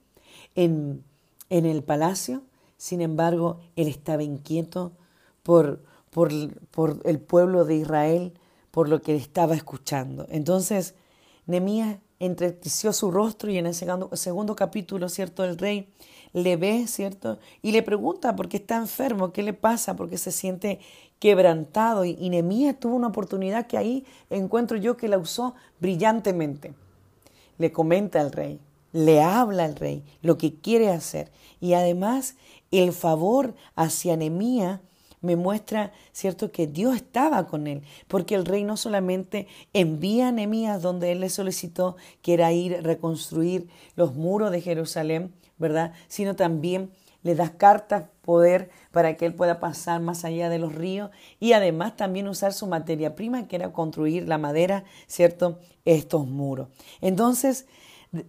en, 0.55 1.03
en 1.49 1.65
el 1.65 1.83
palacio, 1.83 2.43
sin 2.85 3.01
embargo, 3.01 3.61
él 3.75 3.87
estaba 3.87 4.21
inquieto 4.21 4.91
por, 5.41 5.81
por, 6.11 6.29
por 6.69 7.01
el 7.05 7.19
pueblo 7.19 7.65
de 7.65 7.77
Israel, 7.77 8.33
por 8.69 8.89
lo 8.89 9.01
que 9.01 9.15
estaba 9.15 9.55
escuchando. 9.55 10.27
Entonces, 10.29 10.93
Nemías 11.47 11.97
entreteció 12.19 12.93
su 12.93 13.09
rostro 13.09 13.49
y 13.49 13.57
en 13.57 13.65
el 13.65 13.73
segundo, 13.73 14.55
capítulo, 14.55 15.09
¿cierto? 15.09 15.43
El 15.43 15.57
rey 15.57 15.89
le 16.33 16.57
ve, 16.57 16.85
¿cierto? 16.85 17.39
Y 17.63 17.71
le 17.71 17.81
pregunta 17.81 18.35
por 18.35 18.49
qué 18.49 18.57
está 18.57 18.75
enfermo, 18.77 19.33
qué 19.33 19.41
le 19.41 19.53
pasa, 19.53 19.95
por 19.95 20.07
qué 20.07 20.19
se 20.19 20.31
siente 20.31 20.79
quebrantado. 21.17 22.05
Y, 22.05 22.11
y 22.11 22.73
tuvo 22.73 22.97
una 22.97 23.07
oportunidad 23.07 23.65
que 23.65 23.79
ahí 23.79 24.05
encuentro 24.29 24.77
yo 24.77 24.95
que 24.95 25.07
la 25.07 25.17
usó 25.17 25.55
brillantemente. 25.79 26.75
Le 27.57 27.71
comenta 27.71 28.21
al 28.21 28.31
rey, 28.31 28.59
le 28.93 29.23
habla 29.23 29.65
al 29.65 29.75
rey 29.75 30.03
lo 30.21 30.37
que 30.37 30.53
quiere 30.53 30.91
hacer. 30.91 31.31
Y 31.59 31.73
además 31.73 32.35
el 32.71 32.93
favor 32.93 33.55
hacia 33.75 34.17
Nemía 34.17 34.81
me 35.21 35.35
muestra, 35.35 35.91
¿cierto?, 36.11 36.51
que 36.51 36.67
Dios 36.67 36.95
estaba 36.95 37.47
con 37.47 37.65
él, 37.65 37.81
porque 38.07 38.35
el 38.35 38.45
rey 38.45 38.63
no 38.63 38.77
solamente 38.77 39.47
envía 39.73 40.27
a 40.27 40.31
Nehemías 40.31 40.81
donde 40.81 41.11
él 41.11 41.19
le 41.21 41.29
solicitó 41.29 41.95
que 42.21 42.35
era 42.35 42.51
ir 42.51 42.75
a 42.75 42.81
reconstruir 42.81 43.67
los 43.95 44.13
muros 44.13 44.51
de 44.51 44.61
Jerusalén, 44.61 45.33
¿verdad?, 45.57 45.93
sino 46.07 46.35
también 46.35 46.91
le 47.23 47.33
da 47.33 47.57
cartas, 47.57 48.03
poder 48.21 48.69
para 48.91 49.17
que 49.17 49.25
él 49.25 49.33
pueda 49.33 49.59
pasar 49.59 49.99
más 49.99 50.25
allá 50.25 50.47
de 50.47 50.59
los 50.59 50.75
ríos 50.75 51.09
y 51.39 51.53
además 51.53 51.95
también 51.95 52.27
usar 52.27 52.53
su 52.53 52.67
materia 52.67 53.15
prima, 53.15 53.47
que 53.47 53.55
era 53.55 53.73
construir 53.73 54.27
la 54.27 54.37
madera, 54.37 54.83
¿cierto?, 55.07 55.57
estos 55.85 56.27
muros. 56.27 56.67
Entonces, 57.01 57.65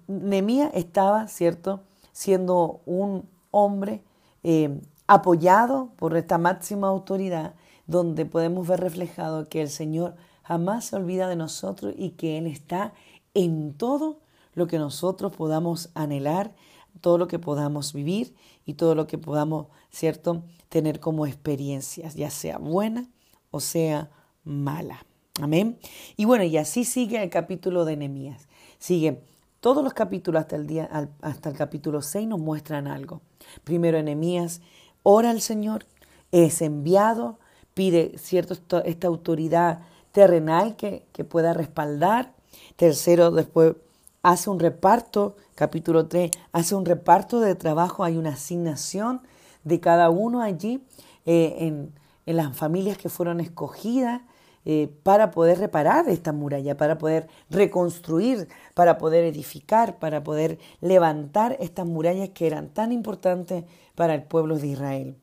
Nehemías 0.06 0.70
estaba, 0.72 1.28
¿cierto?, 1.28 1.82
siendo 2.12 2.80
un 2.86 3.28
hombre 3.50 4.02
eh, 4.48 4.80
apoyado 5.08 5.90
por 5.96 6.16
esta 6.16 6.38
máxima 6.38 6.86
autoridad, 6.86 7.56
donde 7.88 8.26
podemos 8.26 8.68
ver 8.68 8.78
reflejado 8.78 9.48
que 9.48 9.60
el 9.60 9.68
Señor 9.68 10.14
jamás 10.44 10.84
se 10.84 10.94
olvida 10.94 11.26
de 11.28 11.34
nosotros 11.34 11.92
y 11.98 12.10
que 12.10 12.38
Él 12.38 12.46
está 12.46 12.92
en 13.34 13.74
todo 13.74 14.20
lo 14.54 14.68
que 14.68 14.78
nosotros 14.78 15.34
podamos 15.34 15.90
anhelar, 15.94 16.54
todo 17.00 17.18
lo 17.18 17.26
que 17.26 17.40
podamos 17.40 17.92
vivir 17.92 18.36
y 18.64 18.74
todo 18.74 18.94
lo 18.94 19.08
que 19.08 19.18
podamos, 19.18 19.66
¿cierto?, 19.90 20.44
tener 20.68 21.00
como 21.00 21.26
experiencias, 21.26 22.14
ya 22.14 22.30
sea 22.30 22.58
buena 22.58 23.08
o 23.50 23.58
sea 23.58 24.10
mala. 24.44 25.04
Amén. 25.40 25.76
Y 26.16 26.24
bueno, 26.24 26.44
y 26.44 26.56
así 26.56 26.84
sigue 26.84 27.20
el 27.20 27.30
capítulo 27.30 27.84
de 27.84 27.96
Nehemías. 27.96 28.46
Sigue 28.78 29.24
todos 29.58 29.82
los 29.82 29.92
capítulos 29.92 30.42
hasta 30.42 30.54
el, 30.54 30.68
día, 30.68 30.88
hasta 31.20 31.50
el 31.50 31.56
capítulo 31.56 32.00
6 32.00 32.28
nos 32.28 32.38
muestran 32.38 32.86
algo. 32.86 33.22
Primero, 33.64 33.98
Enemías 33.98 34.60
ora 35.02 35.30
al 35.30 35.40
Señor, 35.40 35.86
es 36.32 36.60
enviado, 36.62 37.38
pide 37.74 38.18
cierto, 38.18 38.82
esta 38.84 39.06
autoridad 39.06 39.80
terrenal 40.12 40.76
que, 40.76 41.04
que 41.12 41.24
pueda 41.24 41.52
respaldar. 41.52 42.32
Tercero, 42.76 43.30
después 43.30 43.74
hace 44.22 44.50
un 44.50 44.58
reparto, 44.58 45.36
capítulo 45.54 46.06
3, 46.06 46.30
hace 46.52 46.74
un 46.74 46.84
reparto 46.84 47.40
de 47.40 47.54
trabajo, 47.54 48.02
hay 48.02 48.16
una 48.16 48.30
asignación 48.30 49.20
de 49.62 49.78
cada 49.78 50.10
uno 50.10 50.42
allí 50.42 50.82
eh, 51.26 51.56
en, 51.60 51.92
en 52.26 52.36
las 52.36 52.56
familias 52.56 52.98
que 52.98 53.08
fueron 53.08 53.40
escogidas 53.40 54.22
eh, 54.68 54.90
para 55.04 55.30
poder 55.30 55.60
reparar 55.60 56.08
esta 56.08 56.32
muralla, 56.32 56.76
para 56.76 56.98
poder 56.98 57.28
reconstruir, 57.50 58.48
para 58.74 58.98
poder 58.98 59.22
edificar, 59.22 60.00
para 60.00 60.24
poder 60.24 60.58
levantar 60.80 61.56
estas 61.60 61.86
murallas 61.86 62.30
que 62.30 62.48
eran 62.48 62.70
tan 62.70 62.90
importantes 62.90 63.62
para 63.94 64.12
el 64.16 64.24
pueblo 64.24 64.58
de 64.58 64.66
Israel. 64.66 65.16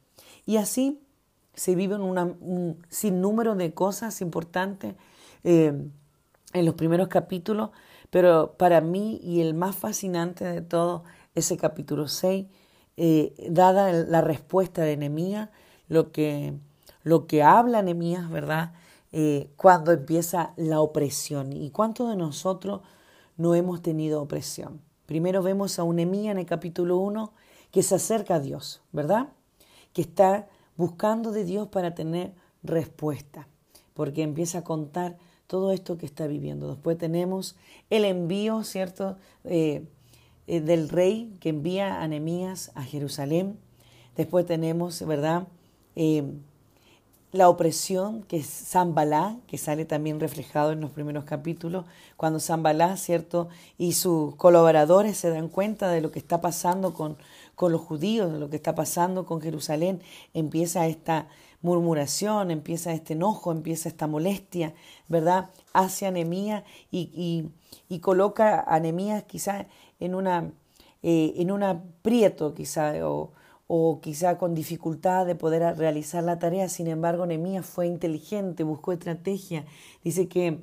Y 0.45 0.55
así 0.55 1.01
se 1.55 1.75
vive 1.75 1.95
un 1.97 2.81
sinnúmero 2.87 3.53
de 3.55 3.73
cosas 3.73 4.21
importantes 4.21 4.95
eh, 5.43 5.73
en 6.53 6.65
los 6.65 6.75
primeros 6.75 7.09
capítulos, 7.09 7.71
Pero 8.11 8.53
para 8.57 8.79
mí 8.79 9.19
y 9.21 9.41
el 9.41 9.55
más 9.55 9.75
fascinante 9.75 10.45
de 10.45 10.61
todo, 10.61 11.03
ese 11.35 11.57
capítulo 11.57 12.07
6, 12.07 12.45
eh, 12.95 13.33
dada 13.49 13.91
la 13.91 14.21
respuesta 14.21 14.83
de 14.83 14.95
Nehemías, 14.95 15.49
lo 15.89 16.13
que, 16.13 16.53
lo 17.03 17.27
que 17.27 17.43
habla 17.43 17.81
Nehemías, 17.81 18.29
¿verdad? 18.29 18.71
Eh, 19.15 19.51
cuando 19.57 19.91
empieza 19.91 20.53
la 20.57 20.81
opresión. 20.81 21.53
¿Y 21.53 21.69
cuántos 21.69 22.09
de 22.09 22.15
nosotros 22.15 22.81
no 23.37 23.53
hemos 23.53 23.83
tenido 23.83 24.19
opresión? 24.19 24.81
Primero 25.05 25.43
vemos 25.43 25.77
a 25.77 25.83
un 25.83 25.97
Nehemías 25.97 26.31
en 26.31 26.39
el 26.39 26.47
capítulo 26.47 26.97
1 26.97 27.31
que 27.69 27.83
se 27.83 27.93
acerca 27.93 28.35
a 28.35 28.39
Dios, 28.39 28.81
¿verdad? 28.91 29.29
Que 29.93 30.01
está 30.01 30.47
buscando 30.77 31.31
de 31.31 31.45
Dios 31.45 31.67
para 31.67 31.93
tener 31.93 32.33
respuesta, 32.63 33.47
porque 33.93 34.23
empieza 34.23 34.59
a 34.59 34.63
contar 34.63 35.17
todo 35.45 35.71
esto 35.71 35.99
que 35.99 36.07
está 36.07 36.25
viviendo. 36.25 36.67
Después 36.67 36.97
tenemos 36.97 37.55
el 37.91 38.05
envío, 38.05 38.63
¿cierto?, 38.63 39.17
eh, 39.43 39.85
eh, 40.47 40.59
del 40.59 40.89
rey 40.89 41.37
que 41.39 41.49
envía 41.49 42.01
a 42.01 42.07
Nehemías 42.07 42.71
a 42.73 42.81
Jerusalén. 42.81 43.59
Después 44.15 44.47
tenemos, 44.47 45.05
¿verdad?, 45.05 45.47
la 47.33 47.49
opresión 47.49 48.21
que 48.23 48.37
es 48.37 48.47
Zambalá, 48.47 49.37
que 49.47 49.57
sale 49.57 49.85
también 49.85 50.19
reflejado 50.19 50.71
en 50.71 50.81
los 50.81 50.91
primeros 50.91 51.25
capítulos, 51.25 51.83
cuando 52.15 52.39
Zambalá, 52.39 52.95
¿cierto?, 52.95 53.49
y 53.77 53.93
sus 53.93 54.35
colaboradores 54.35 55.17
se 55.17 55.31
dan 55.31 55.49
cuenta 55.49 55.89
de 55.89 55.99
lo 55.99 56.11
que 56.11 56.19
está 56.19 56.41
pasando 56.41 56.93
con, 56.93 57.17
con 57.55 57.71
los 57.71 57.81
judíos, 57.81 58.31
de 58.31 58.37
lo 58.39 58.51
que 58.51 58.55
está 58.55 58.75
pasando 58.75 59.25
con 59.25 59.41
Jerusalén, 59.41 59.99
empieza 60.35 60.85
esta 60.85 61.27
murmuración, 61.63 62.51
empieza 62.51 62.93
este 62.93 63.13
enojo, 63.13 63.51
empieza 63.51 63.89
esta 63.89 64.05
molestia, 64.05 64.75
¿verdad?, 65.07 65.49
hacia 65.73 66.11
Nehemías 66.11 66.63
y, 66.91 67.49
y, 67.89 67.99
coloca 67.99 68.63
a 68.67 68.79
Nehemías 68.79 69.23
quizá 69.23 69.65
en 69.99 70.13
una, 70.13 70.51
eh, 71.01 71.33
en 71.37 71.51
un 71.51 71.63
aprieto, 71.63 72.53
quizá, 72.53 72.93
o, 73.07 73.31
o 73.75 74.01
quizá 74.01 74.37
con 74.37 74.53
dificultad 74.53 75.25
de 75.25 75.33
poder 75.33 75.75
realizar 75.75 76.23
la 76.23 76.37
tarea. 76.37 76.69
Sin 76.69 76.85
embargo, 76.85 77.25
Nehemías 77.25 77.65
fue 77.65 77.87
inteligente, 77.87 78.61
buscó 78.63 78.91
estrategia. 78.91 79.65
Dice 80.03 80.27
que 80.27 80.59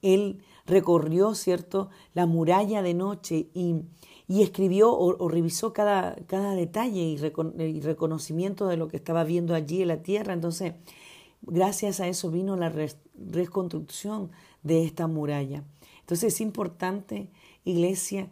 él 0.00 0.44
recorrió, 0.64 1.34
¿cierto?, 1.34 1.90
la 2.14 2.26
muralla 2.26 2.80
de 2.82 2.94
noche 2.94 3.48
y, 3.52 3.82
y 4.28 4.42
escribió 4.42 4.96
o, 4.96 5.28
revisó 5.28 5.72
cada, 5.72 6.14
cada 6.28 6.54
detalle 6.54 7.00
y, 7.00 7.16
reconocimiento 7.80 8.68
de 8.68 8.76
lo 8.76 8.86
que 8.86 8.96
estaba 8.96 9.24
viendo 9.24 9.56
allí 9.56 9.82
en 9.82 9.88
la 9.88 10.04
tierra. 10.04 10.32
Entonces, 10.32 10.74
gracias 11.40 11.98
a 11.98 12.06
eso 12.06 12.30
vino 12.30 12.54
la 12.54 12.72
reconstrucción 13.16 14.30
de 14.62 14.84
esta 14.84 15.08
muralla. 15.08 15.64
Entonces 15.98 16.34
es 16.34 16.40
importante, 16.40 17.28
iglesia, 17.64 18.30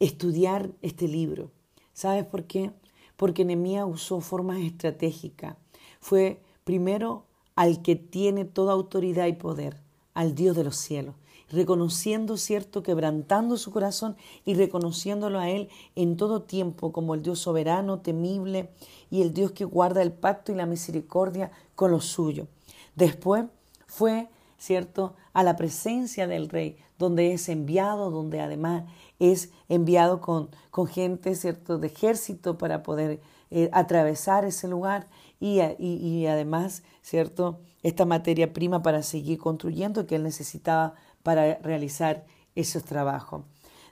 estudiar 0.00 0.70
este 0.80 1.06
libro. 1.06 1.50
¿Sabes 1.92 2.24
por 2.24 2.44
qué? 2.44 2.72
Porque 3.18 3.44
Nehemías 3.44 3.84
usó 3.84 4.20
formas 4.20 4.60
estratégicas. 4.60 5.56
Fue 6.00 6.40
primero 6.62 7.24
al 7.56 7.82
que 7.82 7.96
tiene 7.96 8.44
toda 8.44 8.72
autoridad 8.72 9.26
y 9.26 9.32
poder, 9.32 9.82
al 10.14 10.36
Dios 10.36 10.54
de 10.54 10.62
los 10.62 10.76
cielos, 10.76 11.16
reconociendo, 11.50 12.36
cierto, 12.36 12.84
quebrantando 12.84 13.56
su 13.56 13.72
corazón 13.72 14.16
y 14.44 14.54
reconociéndolo 14.54 15.40
a 15.40 15.50
Él 15.50 15.68
en 15.96 16.16
todo 16.16 16.42
tiempo 16.42 16.92
como 16.92 17.14
el 17.14 17.22
Dios 17.22 17.40
soberano, 17.40 17.98
temible 17.98 18.70
y 19.10 19.22
el 19.22 19.34
Dios 19.34 19.50
que 19.50 19.64
guarda 19.64 20.00
el 20.00 20.12
pacto 20.12 20.52
y 20.52 20.54
la 20.54 20.66
misericordia 20.66 21.50
con 21.74 21.90
los 21.90 22.04
suyos. 22.04 22.46
Después 22.94 23.46
fue, 23.88 24.28
cierto, 24.58 25.16
a 25.38 25.44
la 25.44 25.54
presencia 25.54 26.26
del 26.26 26.48
Rey, 26.48 26.78
donde 26.98 27.32
es 27.32 27.48
enviado, 27.48 28.10
donde 28.10 28.40
además 28.40 28.86
es 29.20 29.52
enviado 29.68 30.20
con, 30.20 30.50
con 30.72 30.88
gente, 30.88 31.36
¿cierto?, 31.36 31.78
de 31.78 31.86
ejército 31.86 32.58
para 32.58 32.82
poder 32.82 33.20
eh, 33.52 33.70
atravesar 33.72 34.44
ese 34.44 34.66
lugar 34.66 35.08
y, 35.38 35.60
y, 35.78 36.26
además, 36.26 36.82
¿cierto?, 37.02 37.60
esta 37.84 38.04
materia 38.04 38.52
prima 38.52 38.82
para 38.82 39.04
seguir 39.04 39.38
construyendo 39.38 40.08
que 40.08 40.16
él 40.16 40.24
necesitaba 40.24 40.94
para 41.22 41.54
realizar 41.58 42.26
esos 42.56 42.82
trabajos. 42.82 43.44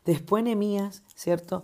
Después 0.05 0.43
Nehemías, 0.43 1.05
¿cierto?, 1.15 1.63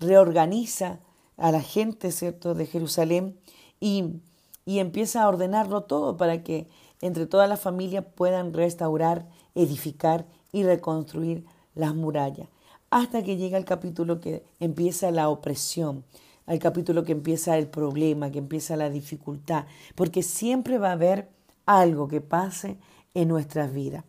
reorganiza 0.00 0.98
a 1.36 1.52
la 1.52 1.60
gente, 1.60 2.10
¿cierto?, 2.10 2.54
de 2.54 2.66
Jerusalén 2.66 3.38
y, 3.78 4.22
y 4.64 4.80
empieza 4.80 5.22
a 5.22 5.28
ordenarlo 5.28 5.84
todo 5.84 6.16
para 6.16 6.42
que 6.42 6.68
entre 7.00 7.26
todas 7.26 7.48
las 7.48 7.60
familias 7.60 8.04
puedan 8.14 8.52
restaurar, 8.52 9.26
edificar 9.54 10.26
y 10.52 10.64
reconstruir 10.64 11.44
las 11.74 11.94
murallas 11.94 12.48
hasta 12.90 13.22
que 13.22 13.36
llega 13.36 13.56
el 13.56 13.64
capítulo 13.64 14.20
que 14.20 14.44
empieza 14.58 15.10
la 15.10 15.28
opresión, 15.28 16.04
al 16.46 16.58
capítulo 16.58 17.04
que 17.04 17.12
empieza 17.12 17.56
el 17.56 17.68
problema, 17.68 18.30
que 18.30 18.38
empieza 18.38 18.76
la 18.76 18.90
dificultad, 18.90 19.66
porque 19.94 20.22
siempre 20.22 20.78
va 20.78 20.88
a 20.88 20.92
haber 20.92 21.28
algo 21.66 22.08
que 22.08 22.20
pase 22.20 22.78
en 23.14 23.28
nuestras 23.28 23.72
vidas. 23.72 24.04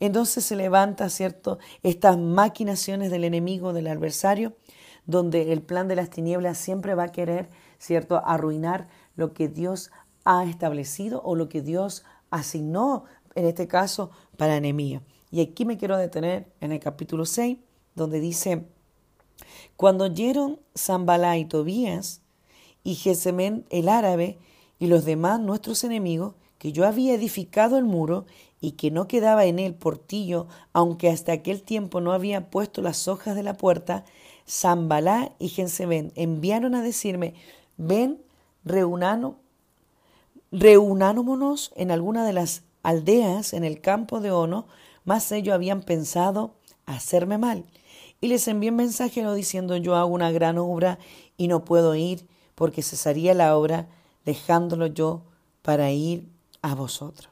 Entonces 0.00 0.44
se 0.44 0.56
levanta, 0.56 1.08
¿cierto?, 1.08 1.58
estas 1.82 2.18
maquinaciones 2.18 3.10
del 3.10 3.24
enemigo, 3.24 3.72
del 3.72 3.86
adversario, 3.88 4.54
donde 5.06 5.52
el 5.52 5.62
plan 5.62 5.88
de 5.88 5.96
las 5.96 6.10
tinieblas 6.10 6.58
siempre 6.58 6.94
va 6.94 7.04
a 7.04 7.12
querer, 7.12 7.48
¿cierto?, 7.78 8.20
arruinar 8.24 8.88
lo 9.14 9.32
que 9.32 9.48
Dios 9.48 9.90
ha 10.24 10.44
establecido 10.44 11.22
o 11.22 11.34
lo 11.36 11.48
que 11.48 11.62
Dios 11.62 12.04
asignó, 12.30 13.04
en 13.34 13.46
este 13.46 13.66
caso, 13.68 14.10
para 14.36 14.56
enemigo. 14.56 15.02
Y 15.30 15.40
aquí 15.40 15.64
me 15.64 15.76
quiero 15.76 15.96
detener 15.96 16.52
en 16.60 16.72
el 16.72 16.80
capítulo 16.80 17.26
6, 17.26 17.58
donde 17.94 18.20
dice, 18.20 18.66
cuando 19.76 20.04
oyeron 20.04 20.60
Zambalá 20.76 21.36
y 21.36 21.44
Tobías 21.44 22.22
y 22.82 22.94
Jesemén 22.94 23.66
el 23.70 23.88
árabe 23.88 24.38
y 24.78 24.86
los 24.86 25.04
demás 25.04 25.40
nuestros 25.40 25.84
enemigos, 25.84 26.34
que 26.58 26.72
yo 26.72 26.86
había 26.86 27.14
edificado 27.14 27.76
el 27.76 27.84
muro 27.84 28.24
y 28.60 28.72
que 28.72 28.90
no 28.90 29.06
quedaba 29.06 29.44
en 29.44 29.58
él 29.58 29.74
portillo, 29.74 30.46
aunque 30.72 31.10
hasta 31.10 31.32
aquel 31.32 31.62
tiempo 31.62 32.00
no 32.00 32.12
había 32.12 32.48
puesto 32.50 32.80
las 32.80 33.08
hojas 33.08 33.36
de 33.36 33.42
la 33.42 33.56
puerta, 33.56 34.04
Zambalá 34.48 35.32
y 35.38 35.48
Jesemén 35.48 36.12
enviaron 36.14 36.74
a 36.74 36.82
decirme, 36.82 37.34
ven, 37.76 38.22
reunano, 38.64 39.38
reunámonos 40.58 41.70
en 41.76 41.90
alguna 41.90 42.24
de 42.24 42.32
las 42.32 42.62
aldeas 42.82 43.52
en 43.52 43.62
el 43.62 43.82
campo 43.82 44.20
de 44.20 44.30
Ono, 44.30 44.66
mas 45.04 45.30
ellos 45.30 45.54
habían 45.54 45.82
pensado 45.82 46.54
hacerme 46.86 47.36
mal 47.36 47.66
y 48.22 48.28
les 48.28 48.48
envié 48.48 48.70
un 48.70 48.76
mensajero 48.76 49.34
diciendo 49.34 49.76
yo 49.76 49.96
hago 49.96 50.08
una 50.08 50.30
gran 50.30 50.56
obra 50.56 50.98
y 51.36 51.48
no 51.48 51.64
puedo 51.64 51.94
ir 51.94 52.26
porque 52.54 52.82
cesaría 52.82 53.34
la 53.34 53.54
obra 53.56 53.88
dejándolo 54.24 54.86
yo 54.86 55.24
para 55.60 55.90
ir 55.90 56.26
a 56.62 56.74
vosotros. 56.74 57.30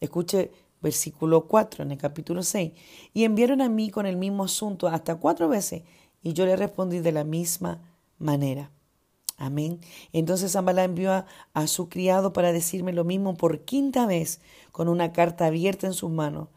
Escuche 0.00 0.50
versículo 0.82 1.46
4 1.46 1.84
en 1.84 1.92
el 1.92 1.98
capítulo 1.98 2.42
6. 2.42 2.72
Y 3.14 3.24
enviaron 3.24 3.62
a 3.62 3.68
mí 3.68 3.90
con 3.90 4.04
el 4.04 4.16
mismo 4.16 4.44
asunto 4.44 4.88
hasta 4.88 5.14
cuatro 5.14 5.48
veces 5.48 5.82
y 6.22 6.32
yo 6.32 6.44
le 6.44 6.56
respondí 6.56 6.98
de 6.98 7.12
la 7.12 7.24
misma 7.24 7.80
manera. 8.18 8.70
Amén. 9.36 9.80
Entonces 10.12 10.52
Zambalá 10.52 10.84
envió 10.84 11.12
a, 11.52 11.66
su 11.66 11.88
criado 11.88 12.32
para 12.32 12.52
decirme 12.52 12.92
lo 12.92 13.04
mismo 13.04 13.36
por 13.36 13.60
quinta 13.60 14.06
vez 14.06 14.40
con 14.70 14.88
una 14.88 15.12
carta 15.12 15.46
abierta 15.46 15.86
en 15.86 15.94
sus 15.94 16.10
manos 16.10 16.48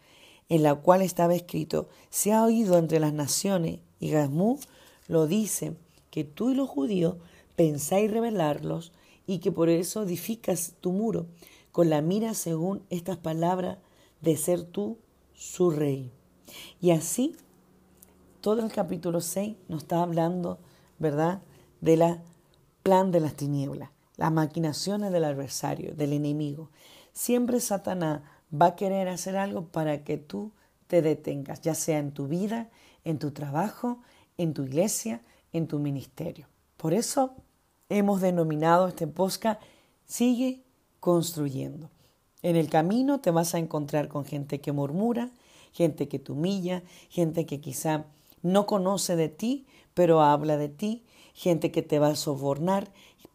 en 0.50 0.64
la 0.64 0.76
cual 0.76 1.02
estaba 1.02 1.36
escrito, 1.36 1.90
se 2.10 2.34
ha 2.34 2.44
oído 2.44 2.78
entre 2.78 3.00
las 3.00 3.14
naciones, 3.14 3.80
y 4.00 4.12
Gazmú 4.12 4.60
lo 5.08 5.28
dice, 5.28 5.76
que 6.10 6.24
tú 6.24 6.52
y 6.52 6.56
los 6.56 6.70
judíos 6.70 7.16
pensáis 7.56 8.10
rebelarlos 8.10 8.94
y 9.26 9.40
que 9.40 9.52
por 9.52 9.70
eso 9.70 10.04
edificas 10.04 10.76
tu 10.80 10.92
muro, 10.92 11.28
con 11.72 11.90
la 11.90 12.02
mira 12.02 12.34
según 12.34 12.82
estas 12.90 13.18
palabras 13.18 13.78
de 14.22 14.38
ser 14.38 14.64
tú 14.64 14.98
su 15.34 15.70
rey. 15.70 16.12
Y 16.82 16.92
así, 16.92 17.36
todo 18.42 18.64
el 18.66 18.72
capítulo 18.72 19.22
6 19.22 19.58
nos 19.68 19.84
está 19.84 20.02
hablando, 20.02 20.60
¿verdad?, 20.98 21.42
de 21.82 21.98
la 21.98 22.24
plan 22.88 23.12
de 23.12 23.20
las 23.20 23.34
tinieblas, 23.34 23.90
las 24.16 24.32
maquinaciones 24.32 25.12
del 25.12 25.26
adversario, 25.26 25.94
del 25.94 26.14
enemigo. 26.14 26.70
Siempre 27.12 27.60
Satanás 27.60 28.22
va 28.50 28.68
a 28.68 28.76
querer 28.78 29.10
hacer 29.10 29.36
algo 29.36 29.66
para 29.66 30.06
que 30.06 30.16
tú 30.16 30.54
te 30.88 31.02
detengas, 31.02 31.60
ya 31.60 31.76
sea 31.76 32.00
en 32.00 32.14
tu 32.14 32.30
vida, 32.30 32.70
en 33.04 33.20
tu 33.20 33.32
trabajo, 33.32 34.00
en 34.38 34.54
tu 34.54 34.64
iglesia, 34.64 35.20
en 35.52 35.68
tu 35.68 35.80
ministerio. 35.80 36.48
Por 36.78 36.94
eso 36.94 37.34
hemos 37.90 38.22
denominado 38.22 38.88
este 38.88 39.06
posca 39.06 39.60
Sigue 40.06 40.64
construyendo. 41.02 41.90
En 42.42 42.56
el 42.56 42.70
camino 42.70 43.20
te 43.20 43.32
vas 43.32 43.54
a 43.54 43.60
encontrar 43.60 44.08
con 44.08 44.24
gente 44.24 44.62
que 44.62 44.72
murmura, 44.72 45.30
gente 45.74 46.08
que 46.08 46.20
te 46.20 46.32
humilla, 46.32 46.84
gente 47.10 47.46
que 47.46 47.60
quizá 47.60 48.06
no 48.44 48.66
conoce 48.66 49.18
de 49.18 49.28
ti, 49.28 49.68
pero 49.94 50.22
habla 50.22 50.56
de 50.56 50.70
ti, 50.70 51.04
gente 51.38 51.72
que 51.72 51.84
te 51.84 52.00
va 52.00 52.08
a 52.08 52.16
sobornar, 52.16 52.92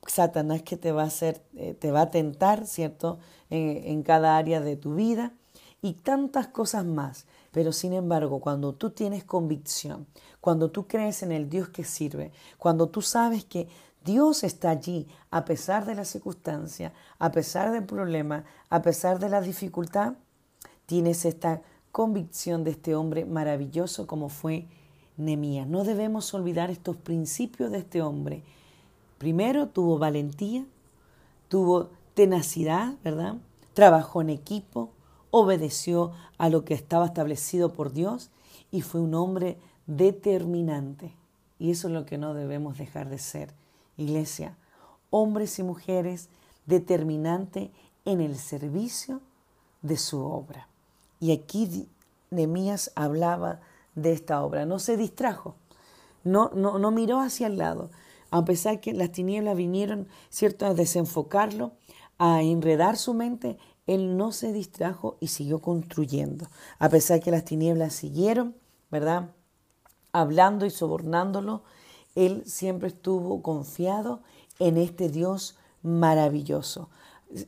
Satanás 0.08 0.62
que 0.62 0.76
te 0.76 0.90
va 0.90 1.04
a 1.04 1.06
hacer, 1.06 1.40
eh, 1.54 1.74
te 1.74 1.92
va 1.92 2.02
a 2.02 2.10
tentar, 2.10 2.66
¿cierto? 2.66 3.20
en 3.54 4.02
cada 4.02 4.38
área 4.38 4.62
de 4.62 4.76
tu 4.76 4.94
vida 4.94 5.34
y 5.82 5.92
tantas 5.92 6.46
cosas 6.48 6.86
más 6.86 7.26
Pero 7.50 7.70
sin 7.72 7.92
embargo, 7.92 8.40
cuando 8.40 8.72
tú 8.72 8.90
tienes 8.90 9.24
convicción, 9.24 10.06
cuando 10.40 10.70
tú 10.70 10.86
crees 10.86 11.22
en 11.22 11.32
el 11.32 11.50
Dios 11.50 11.68
que 11.68 11.84
sirve, 11.84 12.32
cuando 12.56 12.88
tú 12.88 13.02
sabes 13.02 13.44
que 13.44 13.68
Dios 14.02 14.42
está 14.42 14.70
allí 14.70 15.06
a 15.30 15.44
pesar 15.44 15.84
de 15.84 15.94
la 15.94 16.06
circunstancia, 16.06 16.94
a 17.18 17.30
pesar 17.30 17.70
del 17.72 17.84
problema, 17.84 18.44
a 18.70 18.80
pesar 18.80 19.18
de 19.18 19.28
la 19.28 19.42
dificultad, 19.42 20.14
tienes 20.86 21.26
esta 21.26 21.60
convicción 21.92 22.64
de 22.64 22.70
este 22.70 22.94
hombre 22.94 23.26
maravilloso 23.26 24.06
como 24.06 24.30
fue 24.30 24.66
Nemías. 25.16 25.66
No 25.66 25.84
debemos 25.84 26.32
olvidar 26.34 26.70
estos 26.70 26.96
principios 26.96 27.70
de 27.70 27.78
este 27.78 28.02
hombre. 28.02 28.42
Primero 29.18 29.68
tuvo 29.68 29.98
valentía, 29.98 30.64
tuvo 31.48 31.90
tenacidad, 32.14 32.94
¿verdad? 33.04 33.36
Trabajó 33.74 34.20
en 34.22 34.30
equipo, 34.30 34.90
obedeció 35.30 36.12
a 36.38 36.48
lo 36.48 36.64
que 36.64 36.74
estaba 36.74 37.06
establecido 37.06 37.72
por 37.72 37.92
Dios 37.92 38.30
y 38.70 38.80
fue 38.82 39.00
un 39.00 39.14
hombre 39.14 39.58
determinante. 39.86 41.12
Y 41.58 41.70
eso 41.70 41.88
es 41.88 41.94
lo 41.94 42.04
que 42.04 42.18
no 42.18 42.34
debemos 42.34 42.78
dejar 42.78 43.08
de 43.08 43.18
ser, 43.18 43.52
iglesia. 43.96 44.56
Hombres 45.10 45.58
y 45.58 45.62
mujeres 45.62 46.28
determinantes 46.66 47.70
en 48.04 48.20
el 48.20 48.36
servicio 48.36 49.20
de 49.82 49.96
su 49.96 50.20
obra. 50.20 50.68
Y 51.20 51.32
aquí 51.32 51.86
Nemías 52.30 52.90
hablaba 52.94 53.60
de 53.94 54.12
esta 54.12 54.42
obra. 54.42 54.66
No 54.66 54.78
se 54.78 54.96
distrajo, 54.96 55.56
no, 56.24 56.50
no, 56.54 56.78
no 56.78 56.90
miró 56.90 57.20
hacia 57.20 57.46
el 57.46 57.58
lado. 57.58 57.90
A 58.30 58.44
pesar 58.44 58.80
que 58.80 58.92
las 58.92 59.12
tinieblas 59.12 59.56
vinieron, 59.56 60.08
¿cierto?, 60.30 60.66
a 60.66 60.74
desenfocarlo, 60.74 61.72
a 62.18 62.42
enredar 62.42 62.96
su 62.96 63.14
mente, 63.14 63.58
él 63.86 64.16
no 64.16 64.32
se 64.32 64.52
distrajo 64.52 65.16
y 65.20 65.28
siguió 65.28 65.58
construyendo. 65.60 66.46
A 66.78 66.88
pesar 66.88 67.20
que 67.20 67.30
las 67.30 67.44
tinieblas 67.44 67.92
siguieron, 67.92 68.54
¿verdad? 68.90 69.30
Hablando 70.12 70.66
y 70.66 70.70
sobornándolo, 70.70 71.62
él 72.14 72.42
siempre 72.46 72.88
estuvo 72.88 73.42
confiado 73.42 74.20
en 74.58 74.76
este 74.76 75.08
Dios 75.08 75.56
maravilloso, 75.82 76.88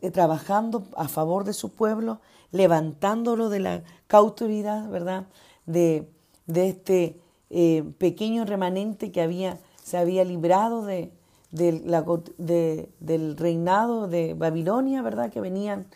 eh, 0.00 0.10
trabajando 0.10 0.84
a 0.96 1.08
favor 1.08 1.44
de 1.44 1.52
su 1.52 1.72
pueblo, 1.72 2.20
levantándolo 2.50 3.48
de 3.48 3.60
la 3.60 3.82
cautividad, 4.06 4.88
¿verdad? 4.88 5.26
De, 5.66 6.10
de 6.46 6.68
este 6.68 7.20
eh, 7.50 7.84
pequeño 7.98 8.44
remanente 8.44 9.12
que 9.12 9.22
había, 9.22 9.58
se 9.82 9.96
había 9.96 10.24
librado 10.24 10.84
de, 10.84 11.12
del 11.50 13.36
reinado 13.36 14.08
de 14.08 14.34
Babilonia, 14.34 15.02
¿verdad? 15.02 15.30
Que 15.30 15.40
venían 15.40 15.86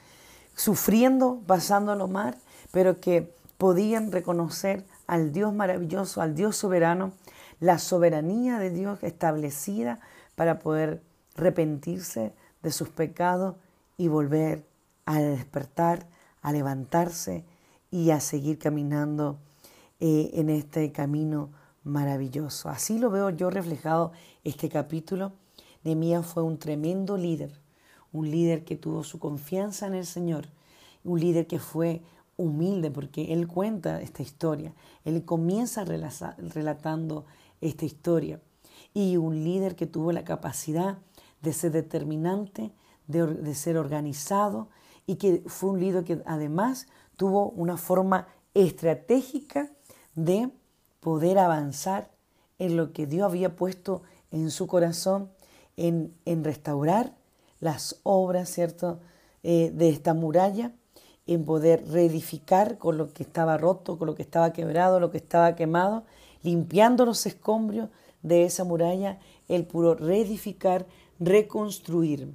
sufriendo, 0.54 1.40
pasando 1.46 1.94
los 1.94 2.10
mar, 2.10 2.36
pero 2.70 3.00
que 3.00 3.32
podían 3.56 4.12
reconocer 4.12 4.84
al 5.06 5.32
Dios 5.32 5.52
maravilloso, 5.52 6.20
al 6.20 6.34
Dios 6.34 6.56
soberano, 6.56 7.12
la 7.60 7.78
soberanía 7.78 8.58
de 8.58 8.70
Dios 8.70 9.02
establecida 9.02 9.98
para 10.36 10.60
poder 10.60 11.02
arrepentirse 11.36 12.32
de 12.62 12.72
sus 12.72 12.88
pecados 12.88 13.56
y 13.96 14.08
volver 14.08 14.64
a 15.06 15.20
despertar, 15.20 16.06
a 16.42 16.52
levantarse 16.52 17.44
y 17.90 18.10
a 18.10 18.20
seguir 18.20 18.58
caminando 18.58 19.38
eh, 20.00 20.30
en 20.34 20.48
este 20.48 20.92
camino 20.92 21.50
maravilloso. 21.82 22.68
Así 22.68 22.98
lo 22.98 23.10
veo 23.10 23.30
yo 23.30 23.50
reflejado 23.50 24.12
este 24.44 24.68
capítulo. 24.68 25.32
Nehemías 25.82 26.24
fue 26.26 26.42
un 26.42 26.58
tremendo 26.58 27.16
líder, 27.16 27.52
un 28.12 28.30
líder 28.30 28.64
que 28.64 28.76
tuvo 28.76 29.02
su 29.02 29.18
confianza 29.18 29.86
en 29.86 29.94
el 29.94 30.06
Señor, 30.06 30.46
un 31.02 31.18
líder 31.18 31.46
que 31.46 31.58
fue 31.58 32.02
humilde 32.36 32.90
porque 32.90 33.32
él 33.32 33.48
cuenta 33.48 34.00
esta 34.00 34.22
historia, 34.22 34.72
él 35.04 35.24
comienza 35.24 35.84
relatando 35.84 37.24
esta 37.60 37.84
historia 37.84 38.40
y 38.94 39.16
un 39.16 39.42
líder 39.42 39.74
que 39.74 39.86
tuvo 39.86 40.12
la 40.12 40.24
capacidad 40.24 40.98
de 41.42 41.52
ser 41.52 41.72
determinante, 41.72 42.72
de, 43.08 43.26
de 43.26 43.54
ser 43.54 43.76
organizado 43.76 44.68
y 45.06 45.16
que 45.16 45.42
fue 45.46 45.70
un 45.70 45.80
líder 45.80 46.04
que 46.04 46.22
además 46.26 46.86
tuvo 47.16 47.50
una 47.50 47.76
forma 47.76 48.28
estratégica 48.54 49.72
de 50.24 50.50
poder 50.98 51.38
avanzar 51.38 52.10
en 52.58 52.76
lo 52.76 52.92
que 52.92 53.06
Dios 53.06 53.24
había 53.24 53.54
puesto 53.54 54.02
en 54.32 54.50
su 54.50 54.66
corazón, 54.66 55.30
en, 55.76 56.12
en 56.24 56.42
restaurar 56.42 57.14
las 57.60 58.00
obras, 58.02 58.48
¿cierto?, 58.50 58.98
eh, 59.44 59.70
de 59.72 59.88
esta 59.88 60.14
muralla, 60.14 60.72
en 61.28 61.44
poder 61.44 61.88
reedificar 61.88 62.78
con 62.78 62.98
lo 62.98 63.12
que 63.12 63.22
estaba 63.22 63.56
roto, 63.56 63.96
con 63.96 64.06
lo 64.06 64.16
que 64.16 64.22
estaba 64.22 64.52
quebrado, 64.52 64.98
lo 64.98 65.12
que 65.12 65.18
estaba 65.18 65.54
quemado, 65.54 66.04
limpiando 66.42 67.06
los 67.06 67.24
escombros 67.26 67.88
de 68.22 68.44
esa 68.44 68.64
muralla, 68.64 69.20
el 69.46 69.64
puro 69.66 69.94
reedificar, 69.94 70.86
reconstruir, 71.20 72.34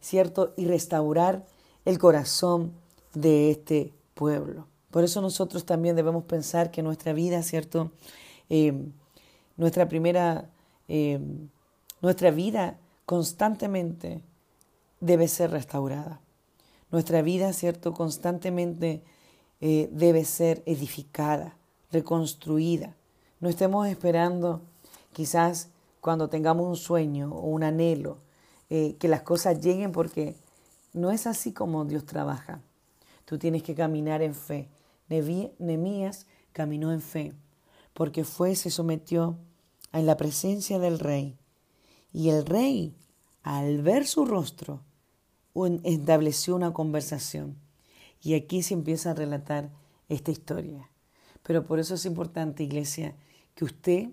¿cierto? 0.00 0.54
Y 0.56 0.66
restaurar 0.66 1.44
el 1.84 1.98
corazón 1.98 2.72
de 3.12 3.50
este 3.50 3.92
pueblo. 4.14 4.68
Por 4.94 5.02
eso 5.02 5.20
nosotros 5.20 5.64
también 5.64 5.96
debemos 5.96 6.22
pensar 6.22 6.70
que 6.70 6.80
nuestra 6.80 7.12
vida, 7.12 7.42
¿cierto? 7.42 7.90
Eh, 8.48 8.92
nuestra 9.56 9.88
primera, 9.88 10.48
eh, 10.86 11.18
nuestra 12.00 12.30
vida 12.30 12.78
constantemente 13.04 14.22
debe 15.00 15.26
ser 15.26 15.50
restaurada. 15.50 16.20
Nuestra 16.92 17.22
vida, 17.22 17.52
¿cierto? 17.52 17.92
Constantemente 17.92 19.02
eh, 19.60 19.88
debe 19.90 20.24
ser 20.24 20.62
edificada, 20.64 21.56
reconstruida. 21.90 22.94
No 23.40 23.48
estemos 23.48 23.88
esperando 23.88 24.62
quizás 25.12 25.70
cuando 26.00 26.28
tengamos 26.28 26.68
un 26.68 26.76
sueño 26.76 27.34
o 27.34 27.48
un 27.48 27.64
anhelo, 27.64 28.18
que 28.68 29.08
las 29.08 29.22
cosas 29.22 29.60
lleguen 29.60 29.90
porque 29.90 30.36
no 30.92 31.10
es 31.10 31.26
así 31.26 31.52
como 31.52 31.84
Dios 31.84 32.06
trabaja. 32.06 32.60
Tú 33.24 33.38
tienes 33.38 33.64
que 33.64 33.74
caminar 33.74 34.22
en 34.22 34.36
fe. 34.36 34.68
Nemías 35.08 36.26
caminó 36.52 36.92
en 36.92 37.00
fe, 37.00 37.32
porque 37.92 38.24
fue, 38.24 38.54
se 38.56 38.70
sometió 38.70 39.38
en 39.92 40.06
la 40.06 40.16
presencia 40.16 40.78
del 40.78 40.98
rey. 40.98 41.36
Y 42.12 42.30
el 42.30 42.46
rey, 42.46 42.96
al 43.42 43.82
ver 43.82 44.06
su 44.06 44.24
rostro, 44.24 44.82
estableció 45.84 46.56
una 46.56 46.72
conversación. 46.72 47.56
Y 48.20 48.34
aquí 48.34 48.62
se 48.62 48.74
empieza 48.74 49.10
a 49.10 49.14
relatar 49.14 49.70
esta 50.08 50.30
historia. 50.30 50.90
Pero 51.42 51.66
por 51.66 51.78
eso 51.78 51.94
es 51.94 52.06
importante, 52.06 52.62
iglesia, 52.62 53.14
que 53.54 53.64
usted 53.64 54.08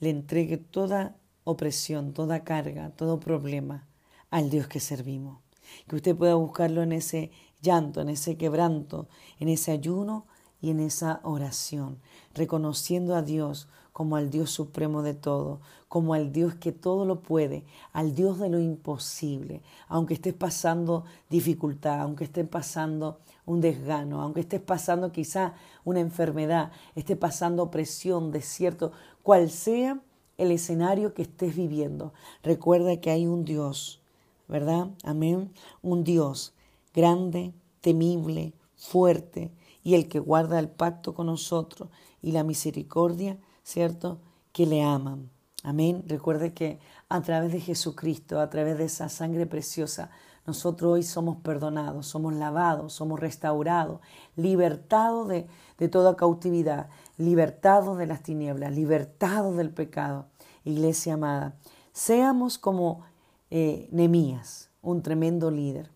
le 0.00 0.10
entregue 0.10 0.56
toda 0.56 1.16
opresión, 1.44 2.12
toda 2.12 2.44
carga, 2.44 2.90
todo 2.90 3.20
problema 3.20 3.88
al 4.30 4.50
Dios 4.50 4.68
que 4.68 4.80
servimos. 4.80 5.40
Que 5.86 5.96
usted 5.96 6.16
pueda 6.16 6.34
buscarlo 6.34 6.82
en 6.82 6.92
ese 6.92 7.30
llanto, 7.60 8.00
en 8.00 8.08
ese 8.08 8.36
quebranto, 8.36 9.08
en 9.38 9.48
ese 9.48 9.72
ayuno 9.72 10.26
y 10.60 10.70
en 10.70 10.80
esa 10.80 11.20
oración, 11.22 11.98
reconociendo 12.34 13.14
a 13.14 13.22
Dios 13.22 13.68
como 13.92 14.16
al 14.16 14.30
Dios 14.30 14.50
supremo 14.50 15.02
de 15.02 15.14
todo, 15.14 15.60
como 15.88 16.14
al 16.14 16.30
Dios 16.30 16.54
que 16.54 16.70
todo 16.70 17.04
lo 17.04 17.20
puede, 17.20 17.64
al 17.92 18.14
Dios 18.14 18.38
de 18.38 18.48
lo 18.48 18.60
imposible, 18.60 19.62
aunque 19.88 20.14
estés 20.14 20.34
pasando 20.34 21.04
dificultad, 21.30 22.00
aunque 22.00 22.24
estés 22.24 22.46
pasando 22.46 23.18
un 23.44 23.60
desgano, 23.60 24.20
aunque 24.20 24.40
estés 24.40 24.60
pasando 24.60 25.10
quizá 25.10 25.54
una 25.84 26.00
enfermedad, 26.00 26.70
estés 26.94 27.16
pasando 27.16 27.62
opresión, 27.64 28.30
desierto, 28.30 28.92
cual 29.22 29.50
sea 29.50 30.00
el 30.36 30.52
escenario 30.52 31.14
que 31.14 31.22
estés 31.22 31.56
viviendo. 31.56 32.12
Recuerda 32.42 33.00
que 33.00 33.10
hay 33.10 33.26
un 33.26 33.44
Dios, 33.44 34.00
¿verdad? 34.46 34.90
Amén. 35.02 35.50
Un 35.82 36.04
Dios 36.04 36.54
grande, 36.98 37.54
temible, 37.80 38.54
fuerte, 38.74 39.52
y 39.84 39.94
el 39.94 40.08
que 40.08 40.18
guarda 40.18 40.58
el 40.58 40.68
pacto 40.68 41.14
con 41.14 41.26
nosotros 41.26 41.90
y 42.20 42.32
la 42.32 42.42
misericordia, 42.42 43.38
¿cierto? 43.62 44.18
Que 44.52 44.66
le 44.66 44.82
aman. 44.82 45.30
Amén. 45.62 46.02
Recuerde 46.08 46.52
que 46.52 46.80
a 47.08 47.22
través 47.22 47.52
de 47.52 47.60
Jesucristo, 47.60 48.40
a 48.40 48.50
través 48.50 48.78
de 48.78 48.86
esa 48.86 49.08
sangre 49.08 49.46
preciosa, 49.46 50.10
nosotros 50.44 50.94
hoy 50.94 51.02
somos 51.04 51.36
perdonados, 51.36 52.06
somos 52.06 52.34
lavados, 52.34 52.94
somos 52.94 53.20
restaurados, 53.20 54.00
libertados 54.34 55.28
de, 55.28 55.46
de 55.78 55.88
toda 55.88 56.16
cautividad, 56.16 56.88
libertados 57.16 57.96
de 57.96 58.06
las 58.06 58.24
tinieblas, 58.24 58.74
libertados 58.74 59.56
del 59.56 59.70
pecado. 59.70 60.26
Iglesia 60.64 61.14
amada, 61.14 61.54
seamos 61.92 62.58
como 62.58 63.04
eh, 63.50 63.88
Nemías, 63.92 64.70
un 64.82 65.02
tremendo 65.02 65.52
líder, 65.52 65.90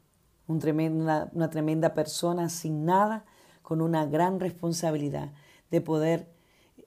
una 0.52 1.50
tremenda 1.50 1.94
persona 1.94 2.48
sin 2.48 2.84
nada, 2.84 3.24
con 3.62 3.80
una 3.80 4.06
gran 4.06 4.40
responsabilidad 4.40 5.30
de 5.70 5.80
poder 5.80 6.28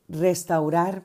restaurar 0.08 1.04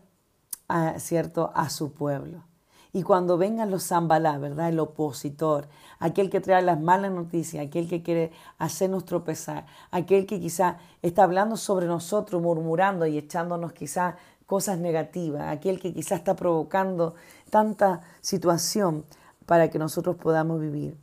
a, 0.68 0.98
¿cierto? 0.98 1.52
a 1.54 1.70
su 1.70 1.92
pueblo. 1.92 2.44
Y 2.92 3.02
cuando 3.02 3.38
vengan 3.38 3.70
los 3.70 3.86
zambalá, 3.86 4.38
¿verdad? 4.38 4.68
El 4.68 4.80
opositor, 4.80 5.68
aquel 6.00 6.28
que 6.28 6.40
trae 6.40 6.60
las 6.60 6.80
malas 6.80 7.12
noticias, 7.12 7.64
aquel 7.64 7.88
que 7.88 8.02
quiere 8.02 8.32
hacernos 8.58 9.04
tropezar, 9.04 9.66
aquel 9.92 10.26
que 10.26 10.40
quizá 10.40 10.78
está 11.00 11.22
hablando 11.22 11.56
sobre 11.56 11.86
nosotros, 11.86 12.42
murmurando 12.42 13.06
y 13.06 13.16
echándonos 13.16 13.72
quizá 13.72 14.16
cosas 14.46 14.78
negativas, 14.78 15.42
aquel 15.48 15.78
que 15.78 15.94
quizá 15.94 16.16
está 16.16 16.34
provocando 16.34 17.14
tanta 17.48 18.00
situación 18.20 19.04
para 19.46 19.70
que 19.70 19.78
nosotros 19.78 20.16
podamos 20.16 20.60
vivir. 20.60 20.98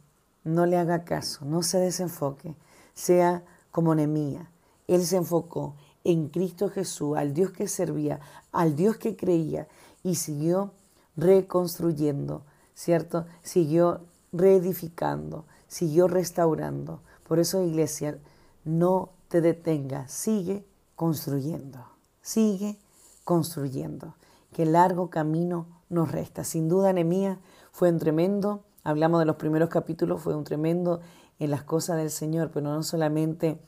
No 0.47 0.65
le 0.65 0.77
haga 0.77 1.03
caso, 1.03 1.43
no 1.43 1.62
se 1.62 1.77
desenfoque, 1.77 2.55
sea 2.93 3.43
como 3.69 3.93
Nemía. 3.93 4.49
Él 4.88 5.05
se 5.05 5.17
enfocó 5.17 5.75
en 6.05 6.29
Cristo 6.29 6.69
Jesús, 6.69 7.17
al 7.17 7.33
Dios 7.33 7.51
que 7.51 7.67
servía, 7.67 8.21
al 8.53 8.77
Dios 8.77 8.95
que 8.95 9.17
creía 9.17 9.67
y 10.03 10.15
siguió 10.15 10.71
reconstruyendo, 11.17 12.43
¿cierto? 12.75 13.25
Siguió 13.41 14.05
reedificando, 14.31 15.43
siguió 15.67 16.07
restaurando. 16.07 17.01
Por 17.27 17.39
eso, 17.39 17.62
iglesia, 17.62 18.17
no 18.63 19.10
te 19.27 19.41
detengas, 19.41 20.13
sigue 20.13 20.65
construyendo, 20.95 21.79
sigue 22.21 22.77
construyendo. 23.25 24.15
Qué 24.53 24.65
largo 24.65 25.10
camino 25.10 25.65
nos 25.89 26.10
resta. 26.10 26.45
Sin 26.45 26.69
duda, 26.69 26.93
Nehemías 26.93 27.38
fue 27.73 27.91
un 27.91 27.99
tremendo, 27.99 28.63
hablamos 28.88 29.19
de 29.19 29.26
los 29.26 29.36
primeros 29.36 29.69
capítulos, 29.69 30.21
fue 30.21 30.36
un 30.36 30.43
tremendo 30.43 31.02
en 31.39 31.52
las 31.52 31.63
cosas 31.63 31.97
del 31.97 32.10
Señor, 32.10 32.52
pero 32.54 32.73
no 32.73 32.84
solamente 32.84 33.60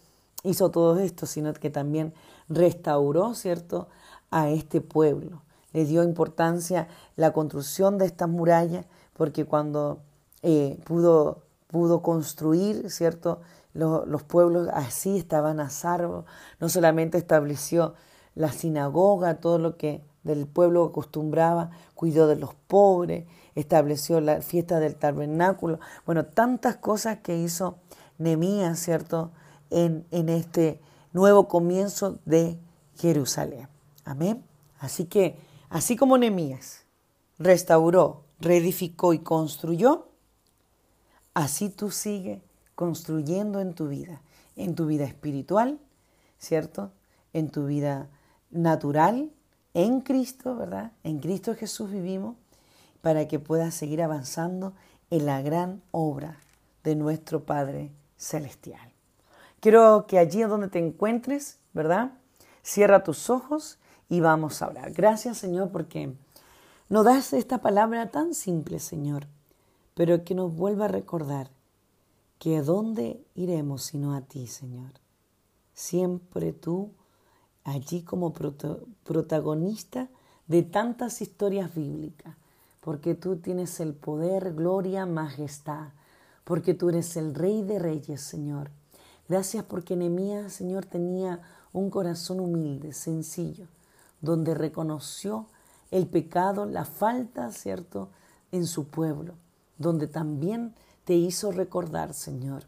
hizo 0.44 0.72
todo 0.72 0.98
esto, 1.00 1.26
sino 1.26 1.54
que 1.54 1.70
también 1.70 2.14
restauró, 2.48 3.34
¿cierto?, 3.34 3.88
a 4.32 4.50
este 4.50 4.80
pueblo 4.80 5.42
le 5.74 5.86
dio 5.86 6.04
importancia 6.04 6.88
la 7.16 7.32
construcción 7.32 7.98
de 7.98 8.06
estas 8.06 8.30
murallas, 8.30 8.86
porque 9.14 9.46
cuando 9.46 10.00
eh, 10.42 10.80
pudo, 10.86 11.44
pudo 11.68 12.02
construir, 12.02 12.90
¿cierto? 12.90 13.42
Los, 13.74 14.24
pueblos 14.24 14.68
así 14.74 15.18
estaban 15.18 15.60
a 15.60 15.70
salvo, 15.70 16.26
no 16.60 16.70
solamente 16.70 17.18
estableció 17.18 17.94
la 18.36 18.52
sinagoga, 18.52 19.36
todo 19.36 19.60
lo 19.60 19.78
que 19.78 20.04
del 20.24 20.48
pueblo 20.48 20.86
acostumbraba, 20.86 21.70
cuidó 21.94 22.28
de 22.28 22.36
los 22.36 22.56
pobres, 22.56 23.26
estableció 23.60 24.22
la 24.22 24.42
fiesta 24.42 24.80
del 24.80 24.96
tabernáculo, 24.96 25.80
bueno, 26.06 26.26
tantas 26.26 26.78
cosas 26.78 27.20
que 27.20 27.38
hizo 27.38 27.78
Nemías, 28.18 28.80
¿cierto? 28.80 29.32
En, 29.70 30.06
en 30.12 30.30
este 30.30 30.82
nuevo 31.14 31.48
comienzo 31.48 32.20
de 32.26 32.60
Jerusalén. 32.96 33.68
Amén. 34.06 34.44
Así 34.80 35.06
que 35.06 35.38
Así 35.70 35.96
como 35.96 36.18
Nehemías 36.18 36.86
restauró, 37.38 38.24
reedificó 38.40 39.14
y 39.14 39.20
construyó, 39.20 40.08
así 41.36 41.70
tú 41.70 41.92
sigues 41.92 42.42
construyendo 42.74 43.60
en 43.60 43.76
tu 43.76 43.88
vida, 43.88 44.24
en 44.56 44.74
tu 44.74 44.88
vida 44.88 45.06
espiritual, 45.06 45.80
¿cierto? 46.40 46.92
En 47.34 47.52
tu 47.52 47.68
vida 47.68 48.10
natural, 48.50 49.32
en 49.76 50.02
Cristo, 50.02 50.56
¿verdad? 50.56 50.94
En 51.04 51.20
Cristo 51.20 51.54
Jesús 51.54 51.92
vivimos 51.92 52.36
para 53.02 53.28
que 53.28 53.40
puedas 53.40 53.74
seguir 53.74 54.02
avanzando 54.02 54.74
en 55.10 55.26
la 55.26 55.42
gran 55.42 55.82
obra 55.92 56.40
de 56.84 56.96
nuestro 56.96 57.44
Padre 57.44 57.92
Celestial. 58.18 58.92
Quiero 59.60 60.06
que 60.08 60.20
allí 60.20 60.42
donde 60.42 60.70
te 60.70 60.80
encuentres, 60.80 61.60
¿verdad? 61.74 62.14
Cierra 62.64 63.04
tus 63.04 63.30
ojos 63.30 63.78
y 64.10 64.20
vamos 64.22 64.62
a 64.62 64.66
hablar. 64.66 64.92
Gracias 64.92 65.38
Señor 65.38 65.70
porque 65.72 66.14
nos 66.90 67.06
das 67.06 67.34
esta 67.34 67.60
palabra 67.60 68.10
tan 68.12 68.34
simple 68.34 68.80
Señor, 68.80 69.28
pero 69.94 70.24
que 70.24 70.36
nos 70.36 70.56
vuelva 70.56 70.86
a 70.86 70.90
recordar 70.90 71.50
que 72.38 72.58
a 72.58 72.64
dónde 72.64 73.22
iremos 73.36 73.84
sino 73.84 74.14
a 74.16 74.22
ti 74.22 74.48
Señor. 74.48 74.92
Siempre 75.74 76.54
tú 76.54 76.92
allí 77.64 78.02
como 78.02 78.34
protagonista 78.34 80.10
de 80.48 80.64
tantas 80.64 81.22
historias 81.22 81.74
bíblicas, 81.76 82.36
porque 82.90 83.14
tú 83.14 83.36
tienes 83.36 83.80
el 83.82 83.94
poder, 83.94 84.56
gloria, 84.56 85.06
majestad, 85.06 85.90
porque 86.44 86.74
tú 86.74 86.90
eres 86.90 87.16
el 87.18 87.36
rey 87.36 87.62
de 87.62 87.78
reyes, 87.78 88.20
Señor. 88.20 88.72
Gracias 89.28 89.64
porque 89.64 89.96
Nehemías, 89.96 90.54
Señor, 90.54 90.86
tenía 90.86 91.40
un 91.72 91.92
corazón 91.92 92.40
humilde, 92.40 92.94
sencillo 92.94 93.68
donde 94.22 94.56
reconoció 94.56 95.46
el 95.92 96.08
pecado, 96.08 96.66
la 96.66 96.84
falta, 96.84 97.52
¿cierto?, 97.52 98.10
en 98.52 98.66
su 98.66 98.88
pueblo, 98.88 99.36
donde 99.78 100.08
también 100.08 100.74
te 101.06 101.14
hizo 101.14 101.52
recordar, 101.52 102.16
Señor, 102.16 102.64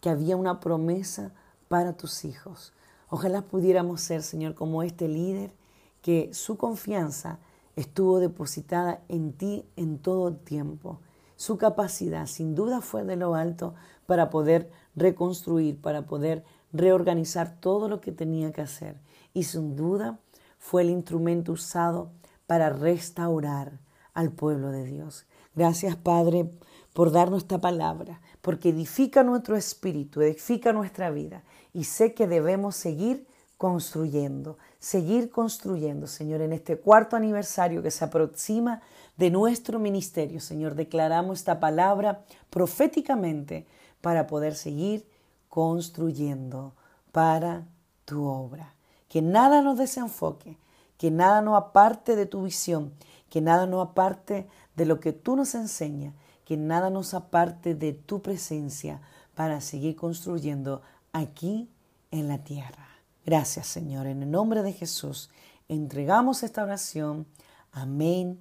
que 0.00 0.08
había 0.08 0.38
una 0.38 0.58
promesa 0.58 1.32
para 1.68 1.98
tus 1.98 2.24
hijos. 2.24 2.72
Ojalá 3.10 3.42
pudiéramos 3.42 4.00
ser, 4.00 4.22
Señor, 4.22 4.54
como 4.54 4.82
este 4.82 5.06
líder, 5.06 5.52
que 6.00 6.32
su 6.32 6.56
confianza 6.56 7.40
estuvo 7.76 8.20
depositada 8.20 9.02
en 9.08 9.32
ti 9.32 9.64
en 9.76 9.98
todo 9.98 10.34
tiempo. 10.34 11.00
Su 11.36 11.56
capacidad 11.56 12.26
sin 12.26 12.54
duda 12.54 12.80
fue 12.80 13.04
de 13.04 13.16
lo 13.16 13.34
alto 13.34 13.74
para 14.06 14.28
poder 14.30 14.70
reconstruir, 14.94 15.80
para 15.80 16.06
poder 16.06 16.44
reorganizar 16.72 17.58
todo 17.60 17.88
lo 17.88 18.00
que 18.00 18.12
tenía 18.12 18.52
que 18.52 18.60
hacer. 18.60 19.00
Y 19.32 19.44
sin 19.44 19.76
duda 19.76 20.18
fue 20.58 20.82
el 20.82 20.90
instrumento 20.90 21.52
usado 21.52 22.10
para 22.46 22.70
restaurar 22.70 23.78
al 24.12 24.32
pueblo 24.32 24.70
de 24.70 24.84
Dios. 24.84 25.26
Gracias, 25.54 25.96
Padre, 25.96 26.50
por 26.92 27.12
darnos 27.12 27.42
esta 27.42 27.60
palabra, 27.60 28.20
porque 28.42 28.70
edifica 28.70 29.22
nuestro 29.22 29.56
espíritu, 29.56 30.20
edifica 30.20 30.72
nuestra 30.72 31.10
vida. 31.10 31.44
Y 31.72 31.84
sé 31.84 32.14
que 32.14 32.26
debemos 32.26 32.76
seguir 32.76 33.26
construyendo, 33.56 34.58
seguir 34.80 35.30
construyendo, 35.30 36.08
Señor, 36.08 36.40
en 36.40 36.52
este 36.52 36.76
cuarto 36.76 37.14
aniversario 37.14 37.82
que 37.82 37.92
se 37.92 38.04
aproxima 38.04 38.82
de 39.16 39.30
nuestro 39.30 39.78
ministerio. 39.78 40.40
Señor, 40.40 40.74
declaramos 40.74 41.38
esta 41.38 41.60
palabra 41.60 42.24
proféticamente 42.50 43.66
para 44.00 44.26
poder 44.26 44.56
seguir 44.56 45.06
construyendo 45.48 46.74
para 47.12 47.64
tu 48.04 48.24
obra 48.24 48.74
que 49.10 49.20
nada 49.22 49.60
nos 49.60 49.76
desenfoque, 49.76 50.56
que 50.96 51.10
nada 51.10 51.42
nos 51.42 51.58
aparte 51.58 52.14
de 52.14 52.26
tu 52.26 52.44
visión, 52.44 52.92
que 53.28 53.40
nada 53.40 53.66
nos 53.66 53.88
aparte 53.88 54.46
de 54.76 54.86
lo 54.86 55.00
que 55.00 55.12
tú 55.12 55.34
nos 55.34 55.56
enseñas, 55.56 56.14
que 56.44 56.56
nada 56.56 56.90
nos 56.90 57.12
aparte 57.12 57.74
de 57.74 57.92
tu 57.92 58.22
presencia 58.22 59.02
para 59.34 59.60
seguir 59.60 59.96
construyendo 59.96 60.80
aquí 61.12 61.68
en 62.12 62.28
la 62.28 62.38
tierra. 62.38 62.89
Gracias 63.24 63.66
Señor, 63.66 64.06
en 64.06 64.22
el 64.22 64.30
nombre 64.30 64.62
de 64.62 64.72
Jesús 64.72 65.30
entregamos 65.70 66.42
esta 66.42 66.64
oración. 66.64 67.26
Amén 67.70 68.40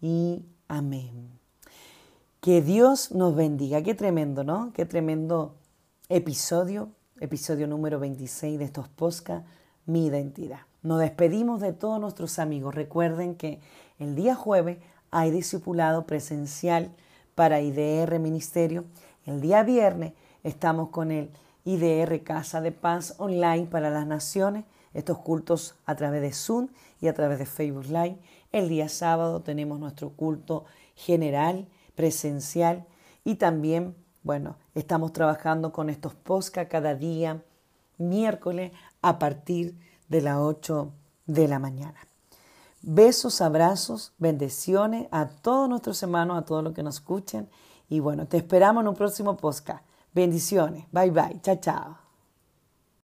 y 0.00 0.44
amén. 0.68 1.30
Que 2.40 2.60
Dios 2.60 3.12
nos 3.12 3.34
bendiga. 3.34 3.82
Qué 3.82 3.94
tremendo, 3.94 4.44
¿no? 4.44 4.72
Qué 4.74 4.84
tremendo 4.84 5.56
episodio, 6.10 6.90
episodio 7.18 7.66
número 7.66 7.98
26 7.98 8.58
de 8.58 8.66
estos 8.66 8.88
podcasts 8.88 9.48
mi 9.86 10.06
identidad. 10.06 10.60
Nos 10.82 11.00
despedimos 11.00 11.60
de 11.60 11.72
todos 11.72 11.98
nuestros 11.98 12.38
amigos. 12.38 12.74
Recuerden 12.74 13.36
que 13.36 13.60
el 13.98 14.14
día 14.14 14.34
jueves 14.34 14.78
hay 15.10 15.30
discipulado 15.30 16.06
presencial 16.06 16.92
para 17.34 17.62
IDR 17.62 18.18
Ministerio. 18.18 18.84
El 19.24 19.40
día 19.40 19.62
viernes 19.62 20.12
estamos 20.44 20.90
con 20.90 21.10
el 21.10 21.30
IDR 21.66 22.22
Casa 22.22 22.60
de 22.60 22.70
Paz 22.70 23.16
online 23.18 23.66
para 23.66 23.90
las 23.90 24.06
naciones. 24.06 24.64
Estos 24.94 25.18
cultos 25.18 25.74
a 25.84 25.96
través 25.96 26.22
de 26.22 26.32
Zoom 26.32 26.68
y 27.00 27.08
a 27.08 27.14
través 27.14 27.38
de 27.38 27.44
Facebook 27.44 27.86
Live. 27.86 28.18
El 28.52 28.68
día 28.68 28.88
sábado 28.88 29.40
tenemos 29.40 29.78
nuestro 29.78 30.10
culto 30.10 30.64
general, 30.94 31.66
presencial 31.94 32.86
y 33.24 33.34
también, 33.34 33.96
bueno, 34.22 34.56
estamos 34.74 35.12
trabajando 35.12 35.72
con 35.72 35.90
estos 35.90 36.14
posca 36.14 36.68
cada 36.68 36.94
día, 36.94 37.42
miércoles 37.98 38.72
a 39.02 39.18
partir 39.18 39.74
de 40.08 40.22
las 40.22 40.36
8 40.38 40.92
de 41.26 41.48
la 41.48 41.58
mañana. 41.58 41.98
Besos, 42.80 43.40
abrazos, 43.40 44.12
bendiciones 44.18 45.08
a 45.10 45.26
todos 45.26 45.68
nuestros 45.68 46.00
hermanos, 46.04 46.38
a 46.38 46.44
todos 46.44 46.62
los 46.62 46.72
que 46.72 46.84
nos 46.84 46.96
escuchen. 46.96 47.48
Y 47.88 47.98
bueno, 47.98 48.26
te 48.28 48.36
esperamos 48.36 48.82
en 48.82 48.88
un 48.88 48.94
próximo 48.94 49.36
podcast. 49.36 49.82
Bendiciones. 50.16 50.86
Bye 50.92 51.10
bye. 51.10 51.38
Chao, 51.42 51.56
chao. 51.60 52.05